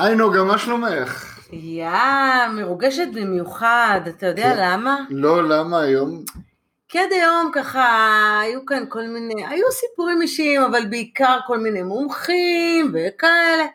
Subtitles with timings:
[0.00, 1.38] היי נוגה, מה שלומך?
[1.52, 1.88] יא,
[2.56, 4.56] מרוגשת במיוחד, אתה יודע כן.
[4.58, 5.00] למה?
[5.10, 6.24] לא, למה היום?
[6.88, 11.82] כי עד היום ככה היו כאן כל מיני, היו סיפורים אישיים, אבל בעיקר כל מיני
[11.82, 13.66] מומחים וכאלה,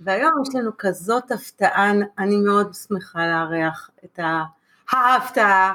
[0.00, 4.18] והיום יש לנו כזאת הפתעה, אני מאוד שמחה לארח את
[4.92, 5.74] ההפתעה,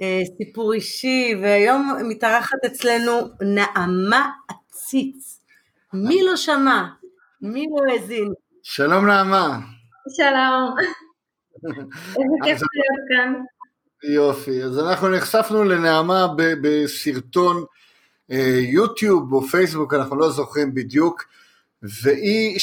[0.00, 5.40] אה, סיפור אישי, והיום מתארחת אצלנו נעמה עציץ.
[5.92, 6.84] מי לא שמע?
[7.42, 8.32] מי לא האזין?
[8.70, 9.58] שלום נעמה.
[10.16, 10.74] שלום,
[12.16, 13.34] איזה כיף להיות כאן.
[14.02, 17.64] יופי, אז אנחנו נחשפנו לנעמה בסרטון
[18.30, 21.24] אה, יוטיוב או פייסבוק, אנחנו לא זוכרים בדיוק,
[21.82, 22.58] והיא,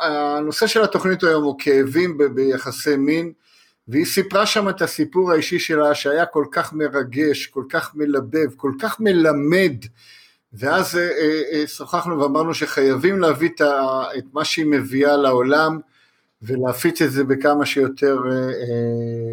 [0.00, 3.32] הנושא של התוכנית היום הוא כאבים ביחסי מין,
[3.88, 8.72] והיא סיפרה שם את הסיפור האישי שלה שהיה כל כך מרגש, כל כך מלבב, כל
[8.80, 9.74] כך מלמד,
[10.58, 13.50] ואז אה, אה, אה, שוחחנו ואמרנו שחייבים להביא
[14.18, 15.78] את, מה שהיא מביאה לעולם
[16.42, 18.18] ולהפיץ את זה בכמה שיותר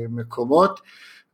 [0.09, 0.79] מקומות.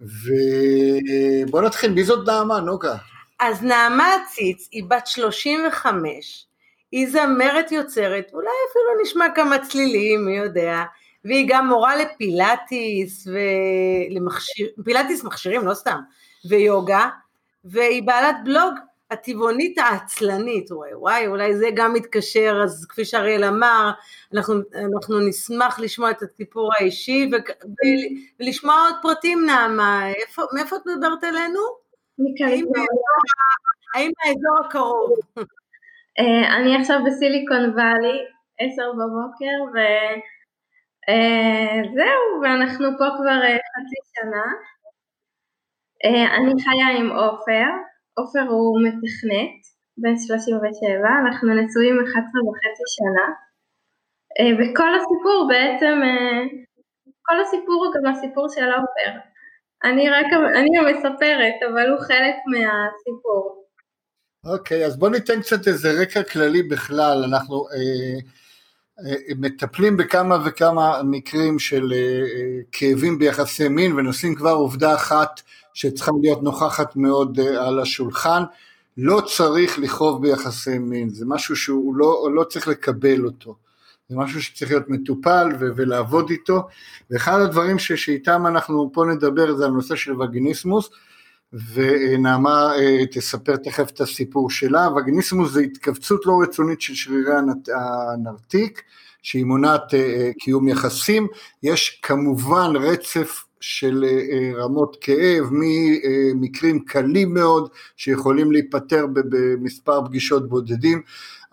[0.02, 2.96] ובוא נתחיל, מי זאת נעמה, נוגה?
[3.40, 6.46] אז נעמה עציץ היא בת 35,
[6.92, 10.84] היא זמרת יוצרת, אולי אפילו נשמע כמה צלילים, מי יודע,
[11.26, 16.00] והיא גם מורה לפילאטיס, ולמכשיר, פילאטיס מכשירים, לא סתם,
[16.50, 17.10] ויוגה,
[17.66, 18.74] והיא בעלת בלוג
[19.12, 23.92] הטבעונית העצלנית, וואי וואי, אולי זה גם מתקשר, אז כפי שאריאל אמר,
[24.34, 27.36] אנחנו, אנחנו נשמח לשמוע את הסיפור האישי, ו,
[28.40, 31.60] ולשמוע עוד פרטים, נעמה, איפה, מאיפה את מדברת אלינו?
[32.46, 32.66] האם.
[33.96, 35.10] האם מהאזור הקרוב?
[36.20, 38.20] אה, אני עכשיו בסיליקון וואלי,
[38.60, 39.58] עשר בבוקר,
[41.10, 44.46] וזהו, ואנחנו פה כבר אה, חצי שנה.
[46.06, 47.70] אה, אני חיה עם עופר,
[48.22, 49.56] עופר הוא מתכנת,
[49.98, 53.28] בן 37, אנחנו נשואים 11 וחצי שנה,
[54.40, 56.42] אה, וכל הסיפור בעצם, אה,
[57.22, 59.12] כל הסיפור הוא גם הסיפור של עופר.
[59.84, 60.26] אני רק,
[60.60, 63.66] אני המספרת, אבל הוא חלק מהסיפור.
[64.46, 68.20] אוקיי, אז בוא ניתן קצת איזה רקע כללי בכלל, אנחנו אה,
[69.38, 71.94] מטפלים בכמה וכמה מקרים של
[72.72, 75.42] כאבים ביחסי מין ונשים כבר עובדה אחת
[75.74, 78.44] שצריכה להיות נוכחת מאוד אה, על השולחן,
[78.98, 83.56] לא צריך לכאוב ביחסי מין, זה משהו שהוא לא, לא צריך לקבל אותו,
[84.10, 86.68] זה משהו שצריך להיות מטופל ו- ולעבוד איתו,
[87.12, 90.90] ואחד הדברים ש- שאיתם אנחנו פה נדבר זה הנושא של וגיניסמוס,
[91.74, 94.90] ונעמה אה, תספר תכף את הסיפור שלה.
[94.90, 97.32] וגיניסמוס זה התכווצות לא רצונית של שרירי
[98.14, 98.82] הנרתיק,
[99.22, 101.28] שהיא מונעת אה, קיום יחסים.
[101.64, 110.50] יש כמובן רצף של אה, אה, רמות כאב, ממקרים קלים מאוד, שיכולים להיפתר במספר פגישות
[110.50, 111.02] בודדים,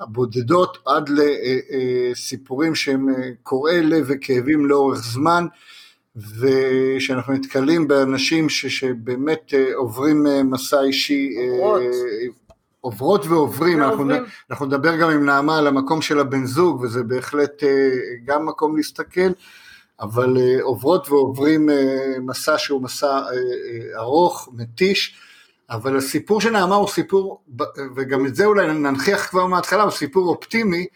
[0.00, 1.10] בודדות, עד
[2.10, 5.46] לסיפורים שהם אה, קורעי לב וכאבים לאורך זמן.
[6.41, 11.82] ושאנחנו נתקלים באנשים ש, שבאמת עוברים מסע אישי, עוברות.
[12.80, 14.04] עוברות ועוברים, אנחנו,
[14.50, 17.62] אנחנו נדבר גם עם נעמה על המקום של הבן זוג, וזה בהחלט
[18.25, 19.30] גם מקום להסתכל,
[20.00, 25.14] אבל אה, עוברות ועוברים אה, מסע שהוא מסע אה, אה, ארוך, מתיש,
[25.70, 27.42] אבל הסיפור של נעמה הוא סיפור,
[27.97, 30.87] וגם את זה אולי ננכיח כבר מההתחלה, הוא סיפור אופטימי,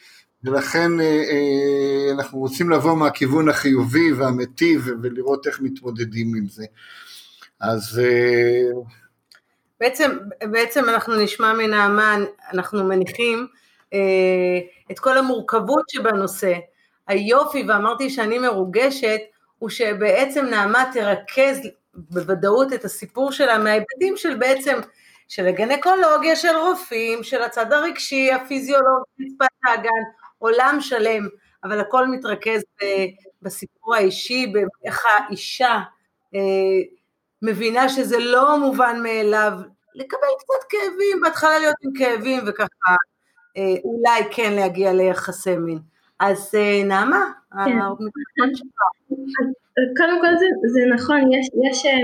[0.45, 6.65] ולכן אה, אה, אנחנו רוצים לבוא מהכיוון החיובי והמיטיב ולראות איך מתמודדים עם זה.
[7.61, 8.81] אז אה,
[9.81, 10.19] בעצם,
[10.51, 12.17] בעצם אנחנו נשמע מנעמה,
[12.53, 13.47] אנחנו מניחים
[14.91, 16.53] את כל המורכבות שבנושא.
[17.07, 19.21] היופי, ואמרתי שאני מרוגשת,
[19.59, 21.61] הוא שבעצם נעמה תרכז
[21.95, 24.79] בוודאות את הסיפור שלה מההיבטים של בעצם,
[25.29, 30.03] של הגנקולוגיה של רופאים, של הצד הרגשי, הפיזיולוגי, רצפת האגן,
[30.39, 31.29] עולם שלם,
[31.65, 32.63] אבל הכל מתרכז
[33.43, 35.81] בסיפור האישי, באיך האישה
[36.35, 36.41] אה,
[37.43, 39.53] מבינה שזה לא מובן מאליו,
[39.95, 42.97] לקבל קצת כאבים, בהתחלה להיות עם כאבים וככה
[43.57, 45.92] אה, אולי כן להגיע ליחסי מין.
[46.27, 47.25] אז אה, נעמה,
[47.65, 47.79] כן.
[49.99, 51.99] קודם כל זה, זה נכון, יש, יש אה,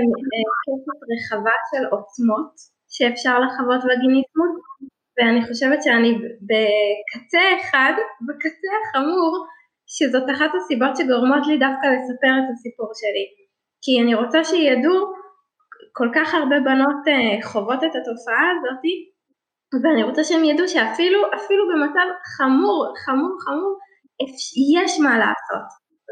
[0.63, 2.51] קשת רחבה של עוצמות
[2.89, 4.53] שאפשר לחוות וגיניסמוס,
[5.15, 6.11] ואני חושבת שאני
[6.49, 7.93] בקצה אחד,
[8.27, 9.45] בקצה החמור
[9.87, 13.25] שזאת אחת הסיבות שגורמות לי דווקא לספר את הסיפור שלי.
[13.83, 14.97] כי אני רוצה שידעו,
[15.93, 18.83] כל כך הרבה בנות אה, חוות את התופעה הזאת,
[19.83, 22.07] ואני רוצה שהם ידעו שאפילו אפילו במצב
[22.37, 23.77] חמור, חמור, חמור,
[24.75, 25.67] יש מה לעשות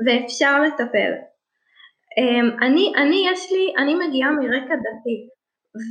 [0.06, 1.12] ואפשר לטפל.
[2.18, 5.18] אמ, אני, אני יש לי, אני מגיעה מרקע דתי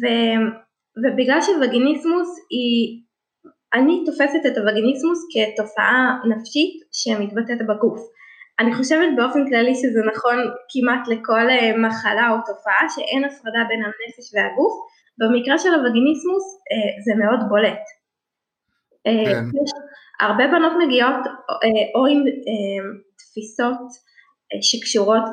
[0.01, 0.07] ו,
[1.03, 3.03] ובגלל שווגניסמוס היא,
[3.75, 8.01] אני תופסת את הווגיניסמוס כתופעה נפשית שמתבטאת בגוף.
[8.61, 10.37] אני חושבת באופן כללי שזה נכון
[10.71, 14.75] כמעט לכל אה, מחלה או תופעה שאין הפרדה בין הנפש והגוף,
[15.19, 17.85] במקרה של הווגיניסמוס אה, זה מאוד בולט.
[19.07, 19.45] אה, כן.
[19.63, 19.71] יש
[20.21, 21.21] הרבה בנות מגיעות
[21.95, 22.21] או עם
[23.19, 23.81] תפיסות
[24.63, 25.25] שקשורות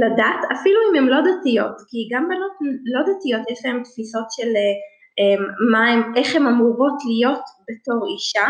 [0.00, 2.54] לדת, אפילו אם הן לא דתיות, כי גם בנות
[2.94, 4.50] לא דתיות יש להן תפיסות של
[5.72, 8.48] מה הם, איך הן אמורות להיות בתור אישה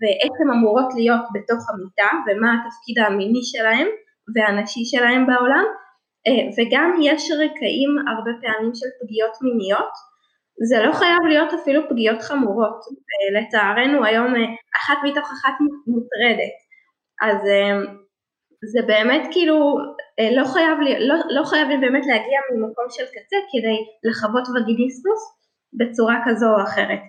[0.00, 3.86] ואיך הן אמורות להיות בתוך המיטה ומה התפקיד המיני שלהן
[4.34, 5.66] והנשי שלהן בעולם
[6.56, 9.92] וגם יש רקעים הרבה פעמים של פגיעות מיניות
[10.68, 12.80] זה לא חייב להיות אפילו פגיעות חמורות,
[13.38, 14.34] לצערנו היום
[14.76, 15.54] אחת מתוך אחת
[15.86, 16.56] מוטרדת,
[17.22, 17.36] אז
[18.72, 19.78] זה באמת כאילו
[20.36, 25.22] לא חייב, לא, לא חייבים באמת להגיע ממקום של קצה כדי לחוות וגיניסטוס
[25.72, 27.00] בצורה כזו או אחרת.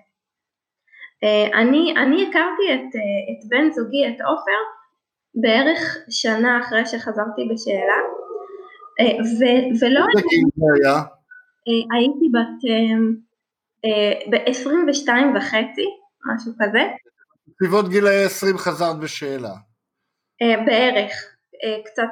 [1.53, 2.95] אני, אני הכרתי את,
[3.29, 4.61] את בן זוגי, את עופר,
[5.41, 7.99] בערך שנה אחרי שחזרתי בשאלה,
[9.39, 9.41] ו,
[9.81, 10.05] ולא...
[11.95, 12.61] הייתי בת
[14.31, 15.87] ב-22 וחצי,
[16.27, 16.83] משהו כזה.
[17.47, 19.53] בסביבות גילאי 20 חזרת בשאלה.
[20.65, 21.11] בערך,
[21.85, 22.09] קצת,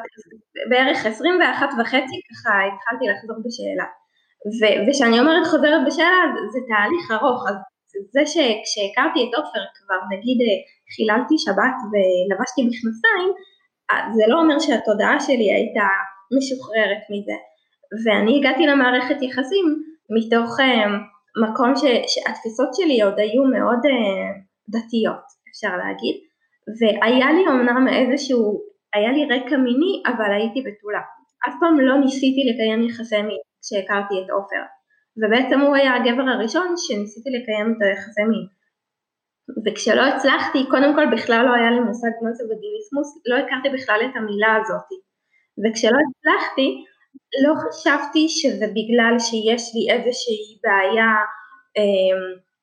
[0.69, 3.87] בערך 21 וחצי ככה התחלתי לחזור בשאלה.
[4.87, 6.21] וכשאני אומרת חוזרת בשאלה
[6.53, 7.55] זה תהליך ארוך, אז
[8.13, 10.39] זה שכשהכרתי את עופר כבר נגיד
[10.95, 13.29] חיללתי שבת ולבשתי מכנסיים,
[14.17, 15.87] זה לא אומר שהתודעה שלי הייתה
[16.37, 17.37] משוחררת מזה.
[18.05, 19.65] ואני הגעתי למערכת יחסים
[20.15, 20.57] מתוך
[21.43, 23.91] מקום ש, שהתפיסות שלי עוד היו מאוד uh,
[24.69, 26.15] דתיות, אפשר להגיד,
[26.79, 28.61] והיה לי אמנם איזשהו,
[28.93, 31.01] היה לי רקע מיני, אבל הייתי בתולה.
[31.47, 34.63] אף פעם לא ניסיתי לקיים יחסי מין כשהכרתי את עופר,
[35.19, 38.45] ובעצם הוא היה הגבר הראשון שניסיתי לקיים את היחסי מין.
[39.65, 44.15] וכשלא הצלחתי, קודם כל בכלל לא היה לי מושג זה וגיניסמוס, לא הכרתי בכלל את
[44.15, 44.89] המילה הזאת.
[45.61, 46.67] וכשלא הצלחתי,
[47.43, 51.11] לא חשבתי שזה בגלל שיש לי איזושהי בעיה
[51.77, 52.17] אה,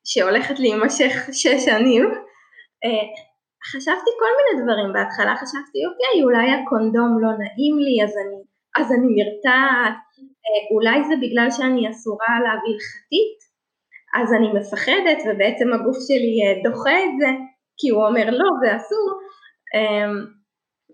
[0.05, 2.03] שהולכת להימשך שש שנים.
[2.85, 3.05] אה,
[3.71, 8.39] חשבתי כל מיני דברים, בהתחלה חשבתי אוקיי אולי הקונדום לא נעים לי אז אני,
[8.79, 9.99] אז אני נרתעת,
[10.45, 13.39] אה, אולי זה בגלל שאני אסורה עליו הלכתית
[14.19, 17.31] אז אני מפחדת ובעצם הגוף שלי אה, דוחה את זה
[17.77, 19.05] כי הוא אומר לא זה אסור
[19.75, 20.11] אה,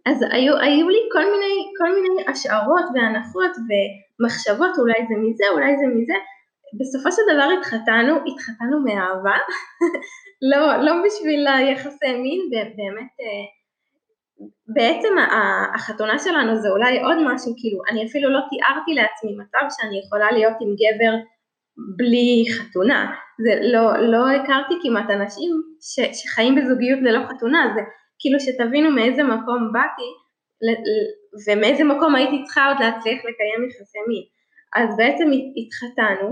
[0.05, 5.77] אז היו, היו לי כל מיני, כל מיני השערות והנחות ומחשבות, אולי זה מזה, אולי
[5.77, 6.13] זה מזה.
[6.79, 9.37] בסופו של דבר התחתנו, התחתנו מאהבה,
[10.51, 13.45] לא, לא בשביל היחסי מין, באמת, אה,
[14.67, 15.13] בעצם
[15.75, 20.31] החתונה שלנו זה אולי עוד משהו, כאילו, אני אפילו לא תיארתי לעצמי מצב שאני יכולה
[20.31, 21.15] להיות עם גבר
[21.97, 23.11] בלי חתונה,
[23.43, 25.51] זה לא, לא הכרתי כמעט אנשים
[25.81, 27.81] ש, שחיים בזוגיות ללא חתונה, זה
[28.19, 30.09] כאילו שתבינו מאיזה מקום באתי
[31.47, 34.23] ומאיזה מקום הייתי צריכה עוד להצליח לקיים יחסי מין.
[34.76, 35.28] אז בעצם
[35.59, 36.28] התחתנו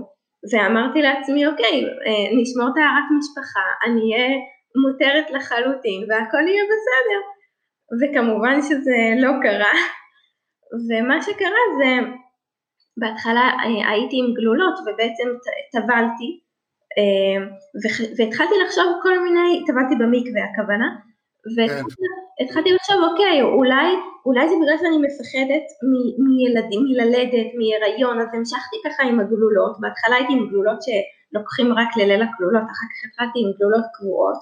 [0.51, 1.75] ואמרתי לעצמי אוקיי
[2.07, 4.29] אה, נשמור טהרת משפחה, אני אהיה
[4.83, 7.21] מותרת לחלוטין והכל יהיה בסדר.
[7.99, 9.73] וכמובן שזה לא קרה.
[10.87, 11.91] ומה שקרה זה
[12.97, 15.27] בהתחלה אה, הייתי עם גלולות ובעצם
[15.71, 16.29] טבלתי
[16.97, 17.37] אה,
[18.17, 20.89] והתחלתי לחשוב כל מיני, טבלתי במקווה הכוונה
[21.55, 23.87] והתחלתי לחשוב, אוקיי, אולי,
[24.25, 30.15] אולי זה בגלל שאני מפחדת מ- מילדים, מללדת, מהיריון, אז המשכתי ככה עם הגלולות, בהתחלה
[30.15, 34.39] הייתי עם גלולות שלוקחים רק לליל הכלולות, אחר כך התחלתי עם גלולות קבועות,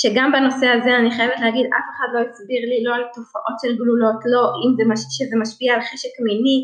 [0.00, 3.72] שגם בנושא הזה אני חייבת להגיד, אף אחד לא הסביר לי לא על תופעות של
[3.80, 6.58] גלולות, לא אם זה מש, שזה משפיע על חשק מיני,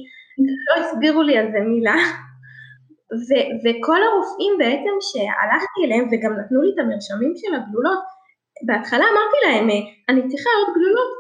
[0.67, 1.97] לא הסבירו לי על זה מילה.
[3.27, 8.05] ו- וכל הרופאים בעצם שהלכתי אליהם וגם נתנו לי את המרשמים של הגלולות,
[8.67, 9.67] בהתחלה אמרתי להם,
[10.09, 11.11] אני צריכה עוד גלולות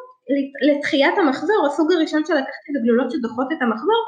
[0.69, 4.03] לתחיית המחזור, הסוג הראשון שלקחתי זה גלולות שדוחות את המחזור,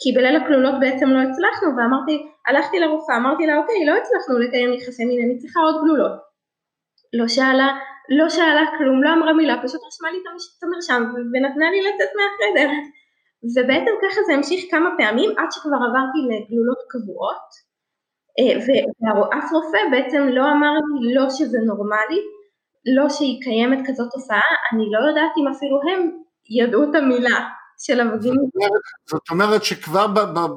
[0.00, 2.14] כי בליל הכלולות בעצם לא הצלחנו, ואמרתי,
[2.48, 6.12] הלכתי לרופאה, אמרתי לה, אוקיי, לא הצלחנו לקיים יחסי מין, אני צריכה עוד גלולות.
[7.18, 7.68] לא שאלה,
[8.18, 11.02] לא שאלה כלום, לא אמרה מילה, פשוט רשמה לי את המרשם
[11.32, 12.68] ונתנה לי לצאת מהחדר.
[13.54, 17.48] ובעצם ככה זה המשיך כמה פעמים עד שכבר עברתי לגלולות קבועות,
[18.38, 22.20] אה, ואף רופא בעצם לא אמר לי לא שזה נורמלי,
[22.96, 24.40] לא שהיא קיימת כזאת תופעה,
[24.72, 26.10] אני לא יודעת אם אפילו הם
[26.50, 27.48] ידעו את המילה
[27.78, 28.68] של הווגיניזם.
[29.10, 30.06] זאת אומרת, שכבר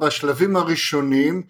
[0.00, 1.42] בשלבים הראשונים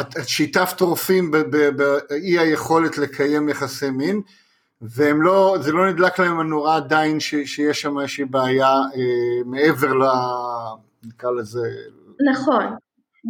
[0.00, 4.20] את, את שיתפת רופאים באי היכולת לקיים יחסי מין,
[4.80, 9.92] והם לא, זה לא נדלק להם הנורה עדיין ש, שיש שם איזושהי בעיה אה, מעבר
[9.92, 10.04] ל...
[11.06, 11.68] נקרא לזה...
[12.32, 12.64] נכון.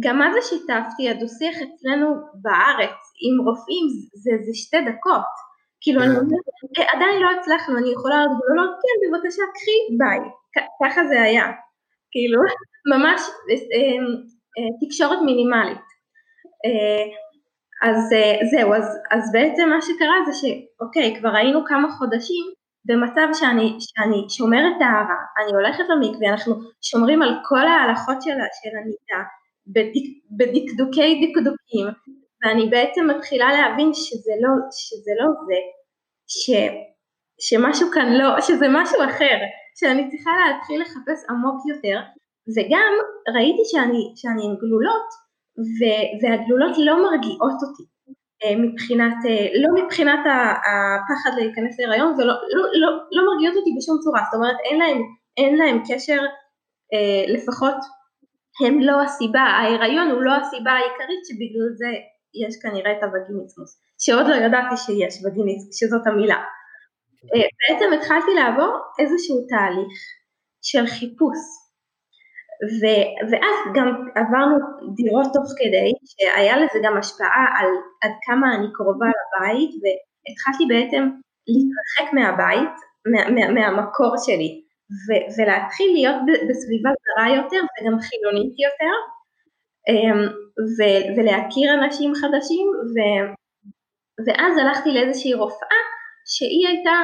[0.03, 5.47] גם אז שיתפתי, הדו-שיח אצלנו בארץ עם רופאים זה, זה שתי דקות.
[5.87, 6.15] כאילו אני כן.
[6.15, 6.45] אומרת,
[6.79, 10.19] אה, עדיין לא הצלחנו, אני יכולה לגלות, כן בבקשה קחי, ביי.
[10.83, 11.45] ככה זה היה.
[12.11, 12.39] כאילו,
[12.93, 13.77] ממש אה,
[14.57, 15.87] אה, תקשורת מינימלית.
[17.83, 18.09] אז
[18.51, 22.45] זהו, אז, אז בעצם מה שקרה זה שאוקיי, כבר היינו כמה חודשים
[22.85, 28.73] במצב שאני, שאני שומרת טהרה, אני הולכת למקווה, אנחנו שומרים על כל ההלכות של, של
[28.77, 29.23] הנידה,
[29.67, 31.87] בדיק, בדקדוקי דקדוקים,
[32.41, 35.59] ואני בעצם מתחילה להבין שזה לא, שזה לא זה,
[36.27, 36.49] ש,
[37.39, 39.37] שמשהו כאן לא, שזה משהו אחר,
[39.79, 41.99] שאני צריכה להתחיל לחפש עמוק יותר,
[42.55, 42.93] וגם
[43.35, 45.09] ראיתי שאני, שאני עם גלולות,
[45.77, 45.79] ו,
[46.21, 47.83] והגלולות לא מרגיעות אותי.
[48.43, 53.69] אה, מבחינת, אה, לא מבחינת הפחד להיכנס להיריון, זה לא, לא, לא, לא מרגיעות אותי
[53.77, 55.01] בשום צורה, זאת אומרת אין להם,
[55.37, 56.21] אין להם קשר,
[56.93, 57.75] אה, לפחות
[58.65, 61.91] הם לא הסיבה, ההיריון הוא לא הסיבה העיקרית שבגלל זה
[62.45, 66.41] יש כנראה את הווגיניזמוס, שעוד לא ידעתי שיש וגיניזמוס, שזאת המילה.
[67.35, 69.97] אה, בעצם התחלתי לעבור איזשהו תהליך
[70.61, 71.41] של חיפוש,
[72.79, 72.83] ו,
[73.29, 74.55] ואז גם עברנו
[74.95, 77.69] דירות תוך כדי, שהיה לזה גם השפעה על
[78.03, 81.03] עד כמה אני קרובה לבית, והתחלתי בעצם
[81.51, 82.75] להתרחק מהבית,
[83.11, 84.51] מה, מה, מהמקור שלי,
[85.03, 86.15] ו, ולהתחיל להיות
[86.49, 88.95] בסביבה זרה יותר וגם חילונית יותר,
[90.75, 90.79] ו,
[91.17, 92.95] ולהכיר אנשים חדשים, ו,
[94.25, 95.81] ואז הלכתי לאיזושהי רופאה
[96.33, 96.97] שהיא הייתה,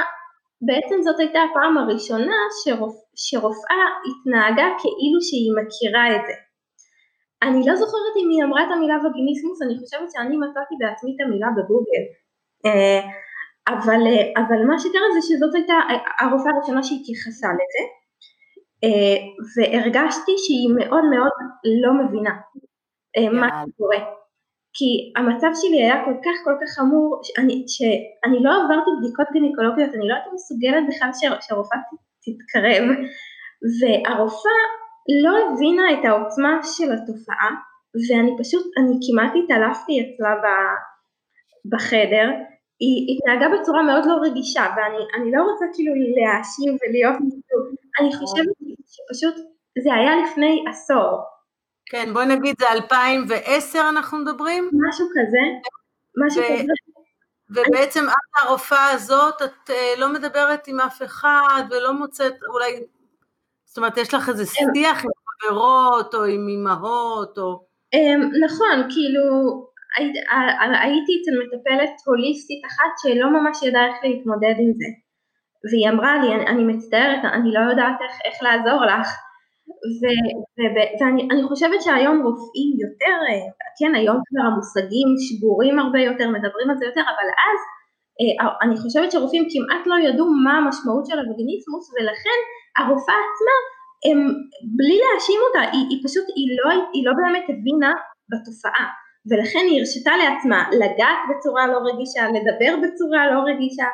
[0.67, 6.33] בעצם זאת הייתה הפעם הראשונה שרופ, שרופאה התנהגה כאילו שהיא מכירה את זה.
[7.43, 11.21] אני לא זוכרת אם היא אמרה את המילה וגיניסמוס, אני חושבת שאני מצאתי בעצמי את
[11.25, 12.03] המילה בגוגל.
[12.65, 13.01] אה,
[13.73, 15.77] אבל, אה, אבל מה שקרה זה שזאת הייתה
[16.19, 17.83] הרופאה הראשונה שהתייחסה לזה,
[18.83, 19.17] אה,
[19.53, 21.35] והרגשתי שהיא מאוד מאוד
[21.83, 22.33] לא מבינה
[23.31, 23.97] מה קורה.
[24.77, 29.95] כי המצב שלי היה כל כך כל כך חמור, שאני, שאני לא עברתי בדיקות גינקולוגיות,
[29.95, 31.09] אני לא הייתי מסוגלת בכלל
[31.41, 31.79] שהרופאה
[32.23, 32.83] תתקרב,
[33.79, 34.61] והרופאה
[35.23, 37.49] לא הבינה את העוצמה של התופעה,
[38.05, 40.33] ואני פשוט, אני כמעט התעלפתי אצלה
[41.71, 42.27] בחדר,
[42.79, 47.17] היא התנהגה בצורה מאוד לא רגישה, ואני לא רוצה כאילו להאשים ולהיות,
[47.99, 48.55] אני חושבת
[48.93, 49.35] שפשוט
[49.83, 51.19] זה היה לפני עשור,
[51.85, 54.69] כן, בואי נגיד זה 2010 אנחנו מדברים?
[54.89, 55.69] משהו כזה,
[56.25, 56.73] משהו ו- כזה.
[57.49, 62.83] ובעצם את הרופאה הזאת, את uh, לא מדברת עם אף אחד ולא מוצאת, אולי,
[63.65, 65.11] זאת אומרת, יש לך איזה שיח עם
[65.41, 67.65] חברות או עם אימהות או...
[67.93, 69.23] אמ, נכון, כאילו,
[70.81, 74.85] הייתי אצל מטפלת הוליסטית אחת שלא ממש ידעה איך להתמודד עם זה.
[75.71, 79.07] והיא אמרה לי, אני, אני מצטערת, אני לא יודעת איך, איך לעזור לך.
[80.59, 83.45] ואני חושבת שהיום רופאים יותר, אה,
[83.79, 87.59] כן היום כבר המושגים שגורים הרבה יותר, מדברים על זה יותר, אבל אז
[88.19, 92.39] אה, אני חושבת שרופאים כמעט לא ידעו מה המשמעות של הווגיניסמוס ולכן
[92.77, 93.55] הרופאה עצמה,
[94.07, 94.19] הם,
[94.77, 97.91] בלי להאשים אותה, היא, היא פשוט, היא לא, היא לא באמת הבינה
[98.31, 98.87] בתופעה.
[99.29, 103.89] ולכן היא הרשתה לעצמה לגעת בצורה לא רגישה, לדבר בצורה לא רגישה,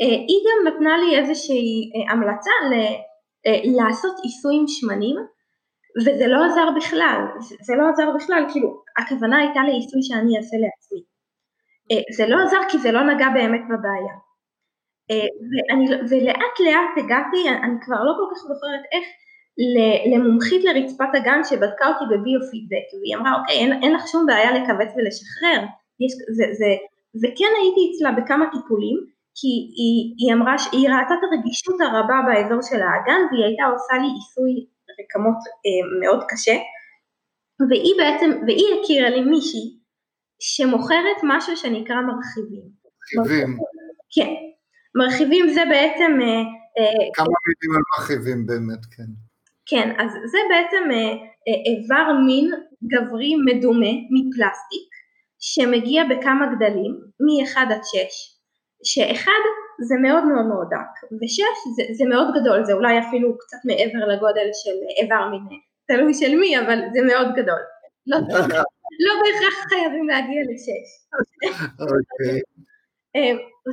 [0.00, 1.68] אה, היא גם נתנה לי איזושהי
[2.10, 2.94] המלצה אה,
[3.64, 5.16] לעשות עיסוי עם שמנים
[6.00, 7.20] וזה לא עזר בכלל,
[7.66, 11.00] זה לא עזר בכלל, כאילו הכוונה הייתה לעיסוי שאני אעשה לעצמי.
[11.90, 14.14] אה, זה לא עזר כי זה לא נגע באמת בבעיה.
[15.10, 19.04] אה, ואני, ולאט לאט הגעתי, אני כבר לא כל כך זוכרת איך,
[20.12, 24.90] למומחית לרצפת הגן שבדקה אותי בביו-פידבק, והיא אמרה אוקיי אין, אין לך שום בעיה לכווץ
[24.96, 25.60] ולשחרר,
[26.02, 26.70] יש, זה, זה,
[27.22, 28.96] וכן הייתי אצלה בכמה טיפולים,
[29.38, 33.94] כי היא, היא אמרה שהיא ראתה את הרגישות הרבה באזור של האגן והיא הייתה עושה
[34.02, 34.52] לי עיסוי
[34.98, 36.56] רקמות אה, מאוד קשה
[37.68, 39.78] והיא בעצם, והיא הכירה לי מישהי
[40.40, 42.64] שמוכרת משהו שנקרא מרחיבים.
[43.16, 43.58] מרחיבים.
[44.14, 44.32] כן.
[44.94, 46.12] מרחיבים זה בעצם...
[46.22, 46.42] אה,
[46.78, 49.10] אה, כמה מילים על מרחיבים באמת, כן.
[49.66, 51.12] כן, אז זה בעצם אה,
[51.48, 52.50] אה, איבר מין
[52.92, 54.88] גברי מדומה מפלסטיק
[55.38, 58.33] שמגיע בכמה גדלים, מ-1 עד 6
[58.84, 59.42] שאחד
[59.88, 64.06] זה מאוד מאוד מאוד דק, ושש זה, זה מאוד גדול, זה אולי אפילו קצת מעבר
[64.12, 67.62] לגודל של איבר מין, תלוי של מי, אבל זה מאוד גדול.
[68.06, 68.16] לא,
[69.06, 70.88] לא בהכרח חייבים להגיע לשש.
[71.80, 72.40] אוקיי.
[73.16, 73.32] אה,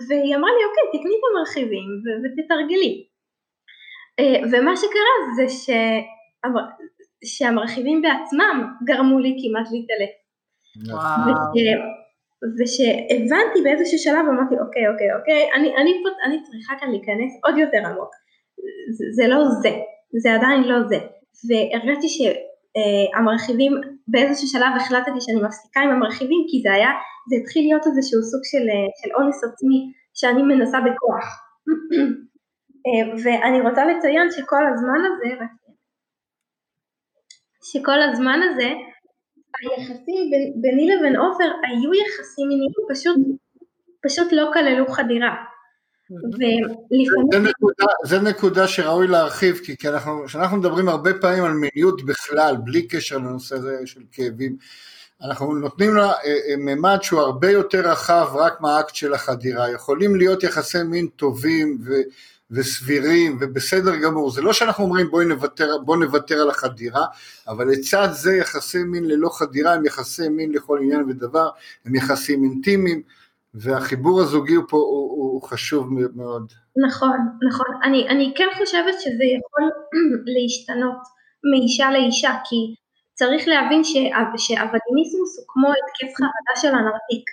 [0.09, 1.87] והיא אמרה לי, אוקיי, תקני את המרחיבים
[2.23, 3.07] ותתרגלי.
[4.19, 5.69] אה, ומה שקרה זה ש...
[7.25, 10.13] שהמרחיבים בעצמם גרמו לי כמעט להתעלף.
[12.57, 15.91] ושהבנתי באיזשהו שלב אמרתי אוקיי אוקיי אוקיי אני, אני,
[16.25, 18.11] אני צריכה כאן להיכנס עוד יותר עמוק.
[18.97, 19.71] זה, זה לא זה
[20.23, 20.99] זה עדיין לא זה.
[21.47, 23.73] והרגשתי שהמרחיבים
[24.07, 26.91] באיזשהו שלב החלטתי שאני מפסיקה עם המרחיבים כי זה היה
[27.29, 28.65] זה התחיל להיות איזשהו סוג של,
[28.99, 29.79] של אונס עצמי
[30.13, 31.25] שאני מנסה בכוח.
[33.23, 35.45] ואני רוצה לציין שכל הזמן הזה
[37.69, 38.69] שכל הזמן הזה
[39.61, 43.17] היחסים בין, ביני לבין עופר היו יחסים מיניים, פשוט,
[44.03, 45.35] פשוט לא כללו חדירה.
[46.11, 47.27] ולפעמים...
[47.31, 52.87] זה, נקודה, זה נקודה שראוי להרחיב, כי כשאנחנו מדברים הרבה פעמים על מיניות בכלל, בלי
[52.87, 54.55] קשר לנושא הזה של כאבים,
[55.23, 60.15] אנחנו נותנים לה אה, אה, ממד שהוא הרבה יותר רחב רק מהאקט של החדירה, יכולים
[60.15, 61.93] להיות יחסי מין טובים ו...
[62.51, 67.05] וסבירים ובסדר גמור, זה לא שאנחנו אומרים בואי נוותר, בוא נוותר על החדירה,
[67.47, 71.49] אבל לצד זה יחסי מין ללא חדירה הם יחסי מין לכל עניין ודבר,
[71.85, 73.01] הם יחסים אינטימיים,
[73.53, 76.53] והחיבור הזוגי פה הוא, הוא חשוב מאוד.
[76.87, 77.17] נכון,
[77.49, 79.69] נכון, אני, אני כן חושבת שזה יכול
[80.33, 80.97] להשתנות
[81.51, 82.75] מאישה לאישה, כי
[83.13, 83.83] צריך להבין
[84.37, 87.25] שהווגיניסמוס הוא כמו התקף חרדה של הנרתיק.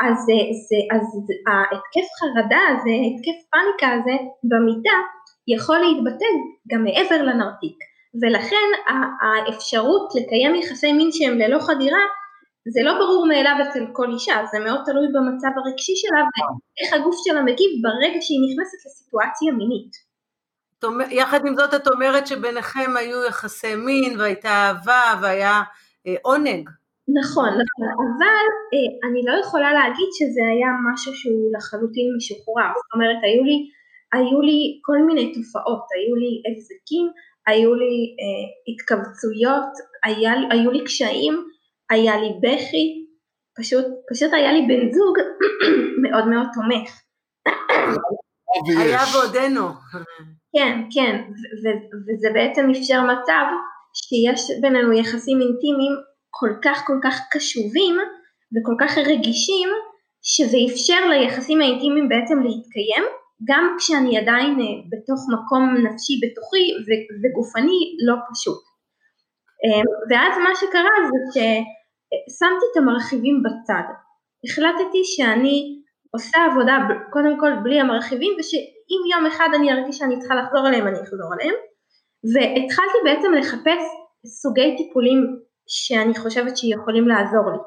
[0.00, 1.04] אז, זה, אז
[1.46, 4.98] ההתקף חרדה הזה, התקף פאניקה הזה במיטה
[5.48, 6.26] יכול להתבטא
[6.70, 7.76] גם מעבר לנרתיק
[8.22, 8.68] ולכן
[9.22, 12.02] האפשרות לקיים יחסי מין שהם ללא חדירה
[12.68, 17.16] זה לא ברור מאליו אצל כל אישה, זה מאוד תלוי במצב הרגשי שלה ואיך הגוף
[17.24, 20.12] שלה מגיב ברגע שהיא נכנסת לסיטואציה מינית.
[21.10, 25.62] יחד עם זאת את אומרת שביניכם היו יחסי מין והייתה אהבה והיה
[26.06, 26.70] אה, עונג.
[27.08, 32.92] נכון, נכון, אבל אה, אני לא יכולה להגיד שזה היה משהו שהוא לחלוטין משוחרר, זאת
[32.94, 33.58] אומרת היו לי,
[34.12, 37.06] היו לי כל מיני תופעות, היו לי הבזקים,
[37.46, 39.72] היו לי אה, התכווצויות,
[40.04, 41.34] היה, היו לי קשיים,
[41.90, 43.06] היה לי בכי,
[43.58, 45.16] פשוט, פשוט היה לי בן זוג
[46.02, 46.90] מאוד מאוד תומך.
[48.78, 49.68] היה ועודנו.
[50.56, 51.22] כן, כן,
[52.06, 53.44] וזה בעצם אפשר מצב
[53.94, 57.96] שיש בינינו יחסים אינטימיים כל כך כל כך קשובים
[58.54, 59.68] וכל כך רגישים
[60.22, 63.04] שזה אפשר ליחסים האינטימיים בעצם להתקיים
[63.48, 66.64] גם כשאני עדיין אה, בתוך מקום נפשי בתוכי
[67.22, 68.62] וגופני לא פשוט.
[69.64, 73.86] אה, ואז מה שקרה זה ששמתי את המרחיבים בצד.
[74.44, 75.82] החלטתי שאני
[76.14, 76.76] עושה עבודה
[77.12, 81.30] קודם כל בלי המרחיבים ושאם יום אחד אני ארגיש שאני צריכה לחזור אליהם אני אחזור
[81.34, 81.54] אליהם
[82.32, 83.82] והתחלתי בעצם לחפש
[84.26, 85.20] סוגי טיפולים
[85.68, 87.62] שאני חושבת שיכולים לעזור לי.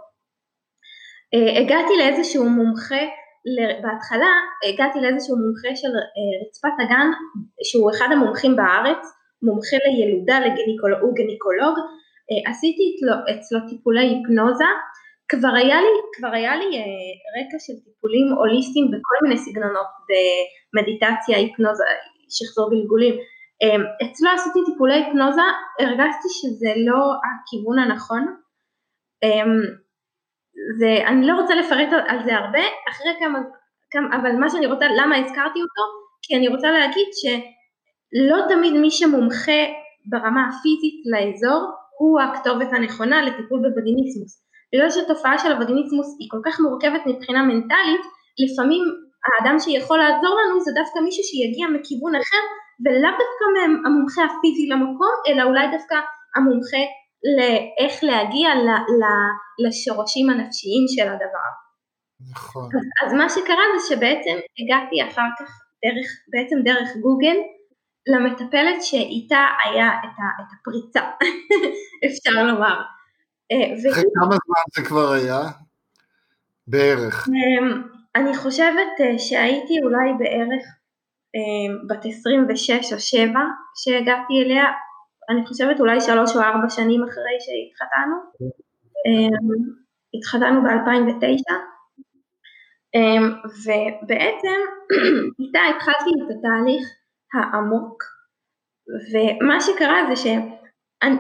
[1.34, 3.04] אה, הגעתי לאיזשהו מומחה,
[3.84, 4.32] בהתחלה
[4.70, 7.08] הגעתי לאיזשהו מומחה של אה, רצפת הגן
[7.64, 9.04] שהוא אחד המומחים בארץ,
[9.42, 11.76] מומחה לילודה, לגינקולוג, הוא גינקולוג,
[12.30, 14.72] אה, עשיתי אצלו, אצלו טיפולי היפנוזה,
[15.32, 16.68] כבר היה לי, כבר היה לי
[17.36, 19.92] רקע של טיפולים הוליסטיים בכל מיני סגנונות,
[20.74, 21.84] במדיטציה, היפנוזה,
[22.30, 23.16] שחזור גלגולים,
[24.04, 25.42] אצלו עשיתי טיפולי היפנוזה,
[25.80, 28.36] הרגשתי שזה לא הכיוון הנכון.
[29.24, 29.62] אמ,
[30.80, 33.40] זה, אני לא רוצה לפרט על זה הרבה, אחרי כמה,
[33.92, 35.84] כמה, אבל מה שאני רוצה, למה הזכרתי אותו?
[36.22, 39.62] כי אני רוצה להגיד שלא תמיד מי שמומחה
[40.10, 41.62] ברמה הפיזית לאזור
[42.00, 44.46] הוא הכתובת הנכונה לטיפול בווגיניסמוס.
[44.74, 48.04] בגלל שהתופעה של הווגיניסמוס היא כל כך מורכבת מבחינה מנטלית,
[48.44, 48.84] לפעמים
[49.26, 52.44] האדם שיכול לעזור לנו זה דווקא מישהו שיגיע מכיוון אחר
[52.84, 53.46] ולאו דווקא
[53.86, 55.96] המומחה הפיזי למקום, אלא אולי דווקא
[56.36, 56.84] המומחה
[57.38, 59.04] לאיך להגיע ל, ל,
[59.68, 61.50] לשורשים הנפשיים של הדבר.
[62.32, 62.70] נכון.
[62.76, 65.50] אז, אז מה שקרה זה שבעצם הגעתי אחר כך
[65.86, 67.38] דרך, בעצם דרך גוגל
[68.08, 71.02] למטפלת שאיתה היה את, ה, את הפריצה,
[72.08, 72.82] אפשר לומר.
[73.52, 75.42] אה, אחרי כמה זמן זה כבר היה?
[76.68, 77.28] בערך.
[77.30, 77.82] אמ,
[78.16, 80.64] אני חושבת אה, שהייתי אולי בערך
[81.88, 83.40] בת 26 או 7
[83.76, 84.66] שהגעתי אליה,
[85.30, 88.16] אני חושבת אולי שלוש או ארבע שנים אחרי שהתחתנו,
[89.06, 89.76] אמ,
[90.14, 91.52] התחתנו ב-2009
[92.96, 93.24] אמ,
[93.64, 94.60] ובעצם
[95.40, 96.84] איתה התחלתי את התהליך
[97.34, 98.04] העמוק
[99.12, 101.12] ומה שקרה זה שאני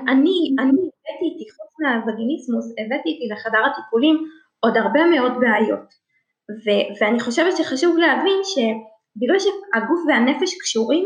[0.59, 0.71] אני
[1.05, 4.27] הבאתי איתי חוץ מהווגיניסמוס הבאתי איתי לחדר הטיפולים
[4.59, 6.05] עוד הרבה מאוד בעיות.
[6.65, 8.57] ו- ואני חושבת שחשוב להבין ש...
[9.19, 11.05] בגלל שהגוף והנפש קשורים,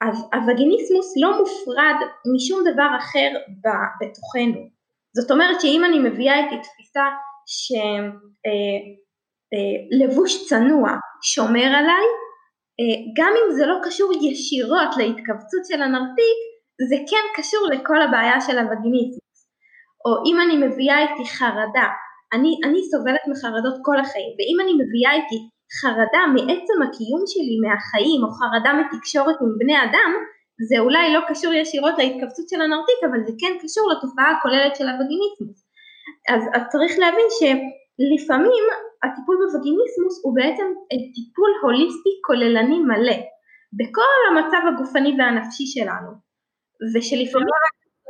[0.00, 1.96] אז הווגיניסמוס לא מופרד
[2.34, 3.28] משום דבר אחר
[4.00, 4.60] בתוכנו.
[5.16, 7.04] זאת אומרת שאם אני מביאה איתי תפיסה
[7.46, 7.72] ש...
[8.46, 8.96] אה,
[10.00, 10.90] לבוש צנוע
[11.22, 12.06] שומר עליי,
[13.16, 16.38] גם אם זה לא קשור ישירות להתכווצות של הנרתיק,
[16.88, 19.26] זה כן קשור לכל הבעיה של הווגיניטיס.
[20.04, 21.88] או אם אני מביאה איתי חרדה,
[22.32, 25.38] אני, אני סובלת מחרדות כל החיים, ואם אני מביאה איתי
[25.80, 30.10] חרדה מעצם הקיום שלי מהחיים, או חרדה מתקשורת עם בני אדם,
[30.68, 34.88] זה אולי לא קשור ישירות להתכווצות של הנרתיק, אבל זה כן קשור לתופעה הכוללת של
[34.88, 35.58] הווגיניסמוס.
[36.32, 38.64] אז, אז צריך להבין שלפעמים
[39.04, 40.66] הטיפול בווגיניסמוס הוא בעצם
[41.14, 43.18] טיפול הוליסטי כוללני מלא,
[43.78, 46.10] בכל המצב הגופני והנפשי שלנו.
[46.94, 47.48] ושלפעמים...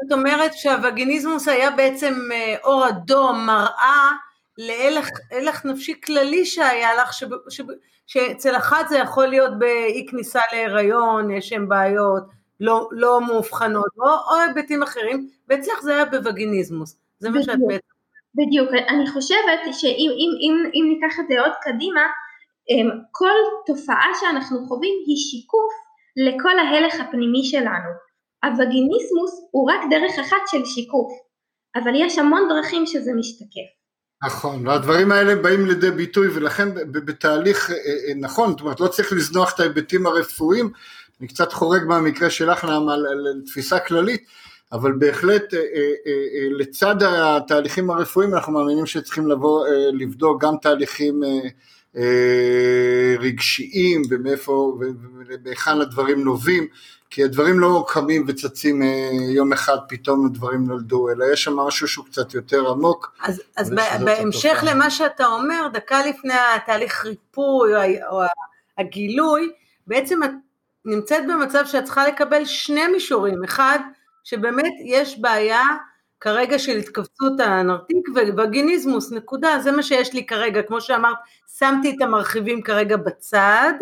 [0.03, 4.13] זאת אומרת שהווגיניזמוס היה בעצם אה, אור אדום, מראה
[4.59, 7.11] להלך נפשי כללי שהיה לך,
[8.07, 12.23] שאצל אחת זה יכול להיות באי כניסה להיריון, יש שם בעיות
[12.61, 17.87] לא, לא מאובחנות, או, או היבטים אחרים, ואצלך זה היה בווגיניזמוס, זה מה שאת בעצם...
[18.35, 22.01] בדיוק, אני חושבת שאם אם, אם, אם ניקח את זה עוד קדימה,
[22.71, 25.73] אמ, כל תופעה שאנחנו חווים היא שיקוף
[26.17, 27.91] לכל ההלך הפנימי שלנו.
[28.45, 31.13] הווגיניסמוס הוא רק דרך אחת של שיקוף,
[31.77, 33.76] אבל יש המון דרכים שזה משתקף.
[34.25, 39.13] נכון, והדברים האלה באים לידי ביטוי ולכן בתהליך אה, אה, נכון, זאת אומרת לא צריך
[39.13, 40.71] לזנוח את ההיבטים הרפואיים,
[41.21, 44.25] אני קצת חורג מהמקרה שלך נעמה לתפיסה כללית,
[44.73, 45.61] אבל בהחלט אה,
[46.59, 51.21] לצד התהליכים הרפואיים אנחנו מאמינים שצריכים לבוא לבדוק גם תהליכים
[53.19, 56.67] רגשיים ומאיפה ומהיכן הדברים נובעים
[57.11, 61.89] כי הדברים לא קמים וצצים אה, יום אחד פתאום הדברים נולדו, אלא יש שם משהו
[61.89, 63.17] שהוא קצת יותר עמוק.
[63.23, 63.71] אז, אז
[64.05, 67.73] בהמשך למה שאתה אומר, דקה לפני התהליך ריפוי
[68.11, 68.23] או
[68.79, 69.51] הגילוי,
[69.87, 70.31] בעצם את
[70.85, 73.79] נמצאת במצב שאת צריכה לקבל שני מישורים, אחד
[74.25, 75.63] שבאמת יש בעיה
[76.21, 81.17] כרגע של התכווצות הנרתיק וווגיניזמוס, נקודה, זה מה שיש לי כרגע, כמו שאמרת,
[81.59, 83.73] שמתי את המרחיבים כרגע בצד,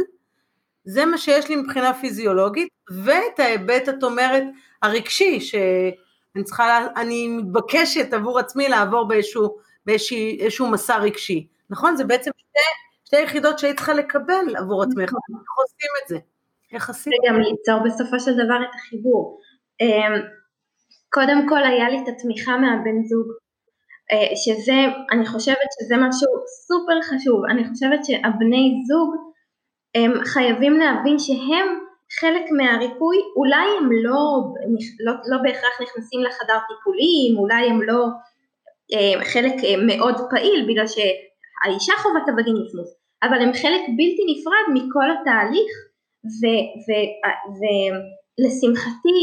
[0.85, 4.43] זה מה שיש לי מבחינה פיזיולוגית, ואת ההיבט, את אומרת,
[4.83, 11.97] הרגשי, שאני צריכה, אני מתבקשת עבור עצמי לעבור באיזשהו, באיזשהו מסע רגשי, נכון?
[11.97, 12.59] זה בעצם שתי,
[13.05, 15.41] שתי יחידות שהיית צריכה לקבל עבור עצמך, נכון.
[15.41, 16.19] איך עושים את זה?
[16.73, 16.91] איך?
[16.91, 19.41] זה גם ליצור בסופו של דבר את החיבור.
[19.81, 20.13] אמ,
[21.11, 23.27] קודם כל היה לי את התמיכה מהבן זוג,
[24.13, 24.73] אה, שזה,
[25.13, 26.29] אני חושבת שזה משהו
[26.67, 29.15] סופר חשוב, אני חושבת שהבני זוג
[29.95, 31.84] הם חייבים להבין שהם
[32.21, 34.21] חלק מהריפוי, אולי הם לא,
[35.07, 38.07] לא, לא בהכרח נכנסים לחדר טיפולים, אולי הם לא
[38.95, 42.91] אה, חלק אה, מאוד פעיל בגלל שהאישה חווה את הווגיניזמוס,
[43.23, 45.73] אבל הם חלק בלתי נפרד מכל התהליך
[48.39, 49.19] ולשמחתי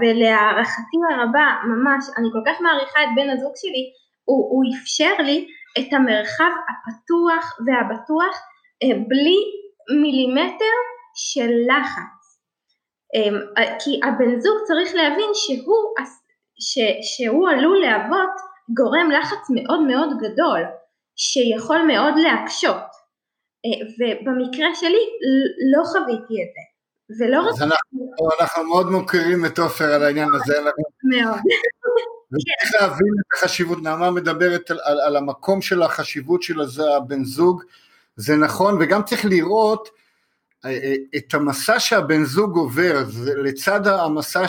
[0.00, 3.84] ולהערכתי הרבה ממש, אני כל כך מעריכה את בן הזוג שלי,
[4.24, 5.46] הוא, הוא אפשר לי
[5.78, 8.34] את המרחב הפתוח והבטוח
[8.82, 9.38] אה, בלי
[10.00, 10.76] מילימטר
[11.14, 12.13] של לחץ.
[13.14, 13.40] אמ,
[13.84, 15.94] כי הבן זוג צריך להבין שהוא,
[16.60, 18.30] ש, שהוא עלול להוות
[18.76, 20.60] גורם לחץ מאוד מאוד גדול,
[21.16, 23.04] שיכול מאוד להקשות.
[23.66, 25.04] אה, ובמקרה שלי
[25.74, 26.64] לא חוויתי את זה.
[27.18, 27.54] ולא רק...
[27.62, 30.54] אנחנו, אנחנו מאוד מוכרים את עופר על העניין הזה.
[31.10, 31.38] מאוד.
[32.32, 36.60] וצריך להבין את החשיבות, נעמה מדברת על, על, על המקום של החשיבות של
[36.96, 37.62] הבן זוג,
[38.16, 39.88] זה נכון, וגם צריך לראות
[41.16, 43.04] את המסע שהבן זוג עובר,
[43.36, 44.44] לצד המסע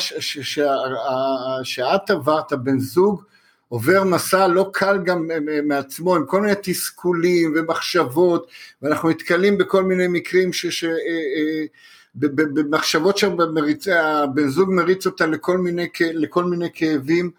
[1.64, 3.24] שאת עברת, הבן זוג
[3.70, 8.48] עובר מסע לא קל גם אה, מעצמו, עם כל מיני תסכולים ומחשבות,
[8.82, 10.66] ואנחנו נתקלים בכל מיני מקרים ש...
[10.66, 10.86] ש
[12.16, 17.32] במחשבות שהבן זוג מריץ אותה לכל מיני, לכל מיני כאבים,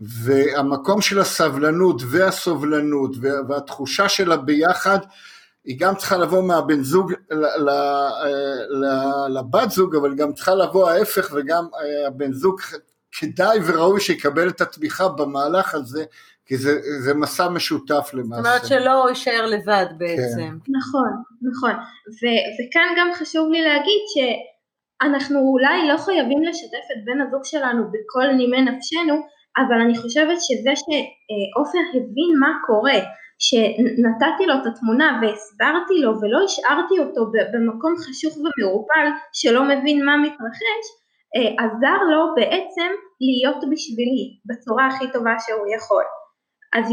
[0.00, 3.16] והמקום של הסבלנות והסובלנות
[3.48, 4.98] והתחושה של הביחד,
[5.68, 7.12] היא גם צריכה לבוא מהבן זוג
[9.28, 12.60] לבת זוג, אבל גם צריכה לבוא ההפך, וגם אה, הבן זוג
[13.12, 16.04] כדאי וראוי שיקבל את התמיכה במהלך הזה,
[16.46, 18.42] כי זה, זה מסע משותף למעשה.
[18.42, 20.36] זאת אומרת שלא יישאר לבד בעצם.
[20.36, 20.72] כן.
[20.78, 21.10] נכון,
[21.42, 21.72] נכון.
[22.08, 22.22] ו,
[22.56, 28.26] וכאן גם חשוב לי להגיד שאנחנו אולי לא חייבים לשתף את בן הזוג שלנו בכל
[28.36, 29.14] נימי נפשנו,
[29.58, 32.98] אבל אני חושבת שזה שעופר הבין מה קורה,
[33.38, 40.16] שנתתי לו את התמונה והסברתי לו ולא השארתי אותו במקום חשוך ומעורפל שלא מבין מה
[40.16, 40.84] מתרחש,
[41.36, 46.04] אה, עזר לו בעצם להיות בשבילי בצורה הכי טובה שהוא יכול.
[46.76, 46.90] אז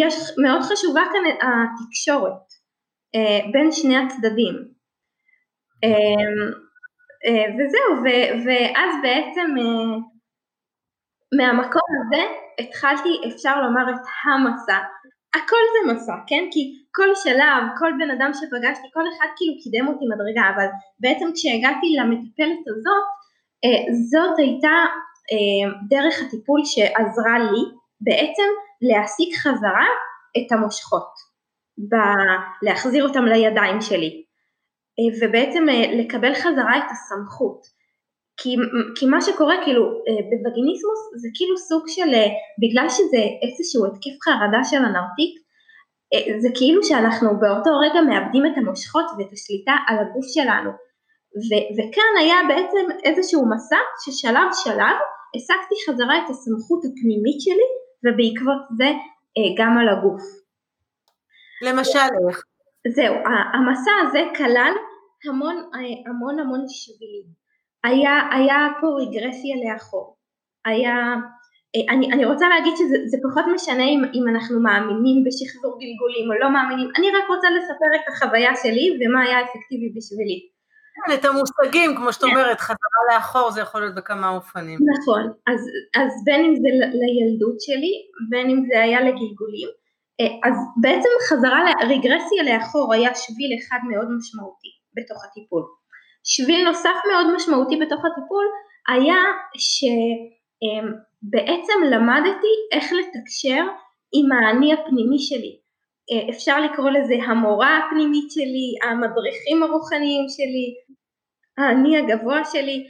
[0.00, 2.42] יש, מאוד חשובה כאן התקשורת
[3.14, 4.54] אה, בין שני הצדדים.
[5.84, 8.04] אה, וזהו,
[8.46, 9.54] ואז בעצם
[11.36, 12.22] מהמקום הזה
[12.58, 14.78] התחלתי, אפשר לומר, את המסע
[15.36, 16.44] הכל זה מסע, כן?
[16.52, 16.62] כי
[16.94, 20.66] כל שלב, כל בן אדם שפגשתי, כל אחד כאילו קידם אותי מדרגה, אבל
[21.00, 23.06] בעצם כשהגעתי למטפלת הזאת,
[23.64, 24.76] אה, זאת הייתה
[25.32, 27.62] אה, דרך הטיפול שעזרה לי
[28.00, 28.48] בעצם
[28.82, 29.86] להשיג חזרה
[30.38, 31.12] את המושכות,
[31.90, 34.24] ב- להחזיר אותם לידיים שלי,
[34.98, 35.64] אה, ובעצם
[35.98, 37.81] לקבל חזרה את הסמכות.
[38.36, 38.56] כי,
[38.96, 39.82] כי מה שקורה כאילו
[40.30, 42.12] בווגיניסמוס זה כאילו סוג של,
[42.62, 45.32] בגלל שזה איזשהו התקף חרדה של הנרתיק,
[46.42, 50.70] זה כאילו שאנחנו באותו רגע מאבדים את המושכות ואת השליטה על הגוף שלנו.
[51.46, 54.96] ו- וכאן היה בעצם איזשהו מסע ששלב שלב
[55.36, 57.68] השגתי חזרה את הסמכות הפנימית שלי
[58.04, 58.88] ובעקבות זה
[59.38, 60.22] אה, גם על הגוף.
[61.62, 62.42] למשל איך?
[62.96, 63.14] זהו,
[63.54, 64.72] המסע הזה כלל
[65.28, 67.41] המון אה, המון המון שבילים.
[67.84, 70.16] היה, היה פה רגרסיה לאחור.
[70.64, 70.96] היה,
[71.74, 76.34] אה, אני, אני רוצה להגיד שזה פחות משנה אם, אם אנחנו מאמינים בשחזור גלגולים או
[76.42, 80.52] לא מאמינים, אני רק רוצה לספר את החוויה שלי ומה היה אפקטיבי בשבילי.
[80.94, 84.78] כן, את המושגים, כמו שאת אומרת, חזרה לאחור זה יכול להיות בכמה אופנים.
[84.92, 85.60] נכון, אז,
[86.02, 86.68] אז בין אם זה
[87.02, 87.94] לילדות שלי,
[88.30, 89.68] בין אם זה היה לגלגולים,
[90.20, 95.62] אה, אז בעצם חזרה, רגרסיה לאחור היה שביל אחד מאוד משמעותי בתוך הטיפול.
[96.24, 98.46] שביל נוסף מאוד משמעותי בתוך הטיפול
[98.88, 99.22] היה
[101.28, 103.64] שבעצם למדתי איך לתקשר
[104.12, 105.58] עם האני הפנימי שלי.
[106.10, 110.74] אה, אפשר לקרוא לזה המורה הפנימית שלי, המדריכים הרוחניים שלי,
[111.58, 112.86] האני הגבוה שלי,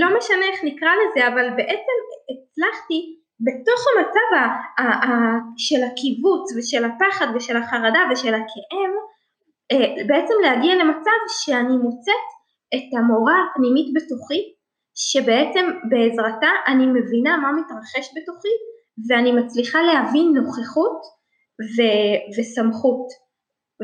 [0.00, 1.96] לא משנה איך נקרא לזה, אבל בעצם
[2.30, 8.92] הצלחתי בתוך המצב ה- ה- ה- של הקיבוץ ושל הפחד ושל החרדה ושל הכאב,
[9.72, 12.26] אה, בעצם להגיע למצב שאני מוצאת
[12.76, 14.52] את המורה הפנימית בתוכי,
[14.94, 18.54] שבעצם בעזרתה אני מבינה מה מתרחש בתוכי
[19.08, 21.00] ואני מצליחה להבין נוכחות
[21.76, 23.06] ו- וסמכות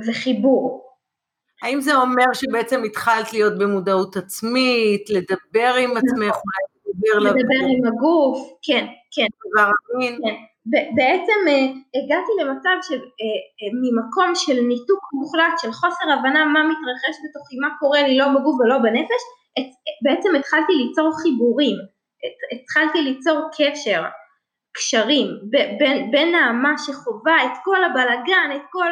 [0.06, 0.92] וחיבור.
[1.62, 6.42] האם זה אומר שבעצם התחלת להיות במודעות עצמית, לדבר עם עצמך, נכון.
[7.14, 7.40] אולי לדבר?
[7.40, 9.26] לדבר עם הגוף, כן, כן.
[9.52, 10.18] דבר אמין.
[10.24, 10.51] כן.
[10.66, 11.52] בעצם uh,
[11.98, 17.68] הגעתי למצב שממקום uh, uh, של ניתוק מוחלט, של חוסר הבנה מה מתרחש בתוכי, מה
[17.78, 19.22] קורה לי לא בגוף ולא בנפש,
[20.04, 21.76] בעצם התחלתי ליצור חיבורים,
[22.52, 24.02] התחלתי ליצור קשר,
[24.76, 28.90] קשרים בין, בין נעמה שחווה את כל הבלגן, את כל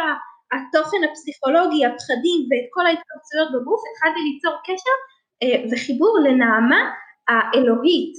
[0.53, 4.97] התוכן הפסיכולוגי, הפחדים ואת כל ההתפרצויות בגוף, התחלתי ליצור קשר
[5.43, 6.81] אה, וחיבור לנעמה
[7.29, 8.15] האלוהית,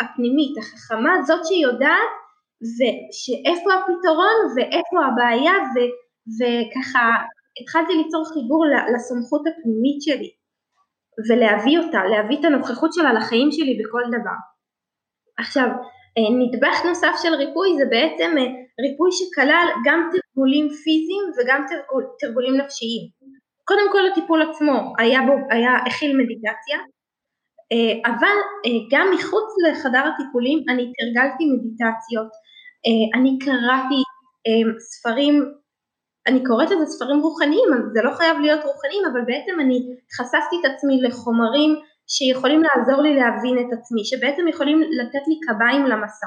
[0.00, 2.21] הפנימית, החכמה, זאת שיודעת
[3.12, 5.76] שאיפה הפתרון ואיפה הבעיה ו,
[6.38, 7.04] וככה
[7.60, 10.30] התחלתי ליצור חיבור לסמכות הפנימית שלי
[11.28, 14.38] ולהביא אותה, להביא את הנוכחות שלה לחיים שלי בכל דבר.
[15.38, 15.68] עכשיו,
[16.18, 18.48] אה, נדבך נוסף של ריפוי זה בעצם אה,
[18.84, 23.02] ריפוי שכלל גם תרגולים פיזיים וגם תרגול, תרגולים נפשיים.
[23.64, 26.78] קודם כל הטיפול עצמו היה בו, היה הכיל מדיטציה,
[27.72, 28.36] אה, אבל
[28.92, 32.30] גם מחוץ לחדר הטיפולים אני תרגלתי מדיטציות,
[33.14, 34.00] אני קראתי
[34.78, 35.44] ספרים,
[36.26, 39.78] אני קוראת לזה ספרים רוחניים, זה לא חייב להיות רוחניים, אבל בעצם אני
[40.16, 41.70] חשפתי את עצמי לחומרים
[42.08, 46.26] שיכולים לעזור לי להבין את עצמי, שבעצם יכולים לתת לי קביים למסע,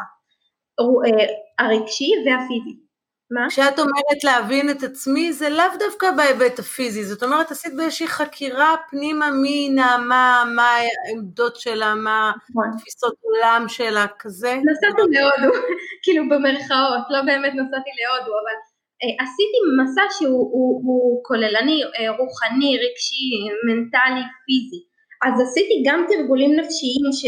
[0.79, 1.25] אה,
[1.59, 2.84] הרגשי והפיזי.
[3.31, 3.47] מה?
[3.49, 8.75] כשאת אומרת להבין את עצמי, זה לאו דווקא בהיבט הפיזי, זאת אומרת, עשית באיזושהי חקירה
[8.89, 10.69] פנימה מי נעמה, מה
[11.07, 12.77] העמדות שלה, מה נכון.
[12.77, 14.55] תפיסות עולם שלה, כזה?
[14.55, 15.53] נסעתי להודו,
[16.03, 18.55] כאילו במרכאות, לא באמת נסעתי להודו, אבל
[19.01, 23.25] אה, עשיתי מסע שהוא הוא, הוא כוללני, אה, רוחני, רגשי,
[23.67, 24.81] מנטלי, פיזי.
[25.25, 27.23] אז עשיתי גם תרגולים נפשיים ש...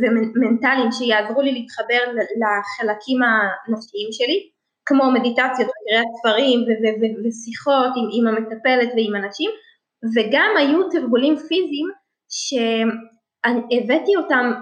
[0.00, 2.02] ומנטליים שיעזרו לי להתחבר
[2.42, 4.38] לחלקים הנפשיים שלי,
[4.88, 6.58] כמו מדיטציות וקריאת ספרים
[7.24, 9.50] ושיחות עם, עם המטפלת ועם אנשים,
[10.14, 11.88] וגם היו תרגולים פיזיים
[12.38, 14.52] שהבאתי אותם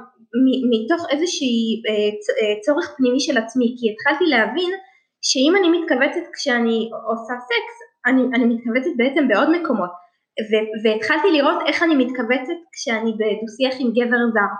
[0.70, 1.92] מתוך איזושהי אה,
[2.38, 4.70] אה, צורך פנימי של עצמי, כי התחלתי להבין
[5.22, 9.90] שאם אני מתכווצת כשאני עושה סקס, אני, אני מתכווצת בעצם בעוד מקומות,
[10.84, 14.52] והתחלתי לראות איך אני מתכווצת כשאני בדו-שיח עם גבר זר.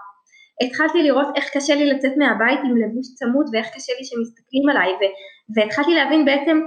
[0.65, 4.91] התחלתי לראות איך קשה לי לצאת מהבית עם לבוש צמוד ואיך קשה לי שמסתכלים עליי
[4.93, 5.15] ו-
[5.55, 6.61] והתחלתי להבין בעצם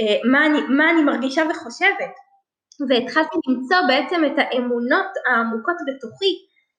[0.00, 2.14] אה, מה, אני, מה אני מרגישה וחושבת
[2.88, 6.32] והתחלתי למצוא בעצם את האמונות העמוקות בתוכי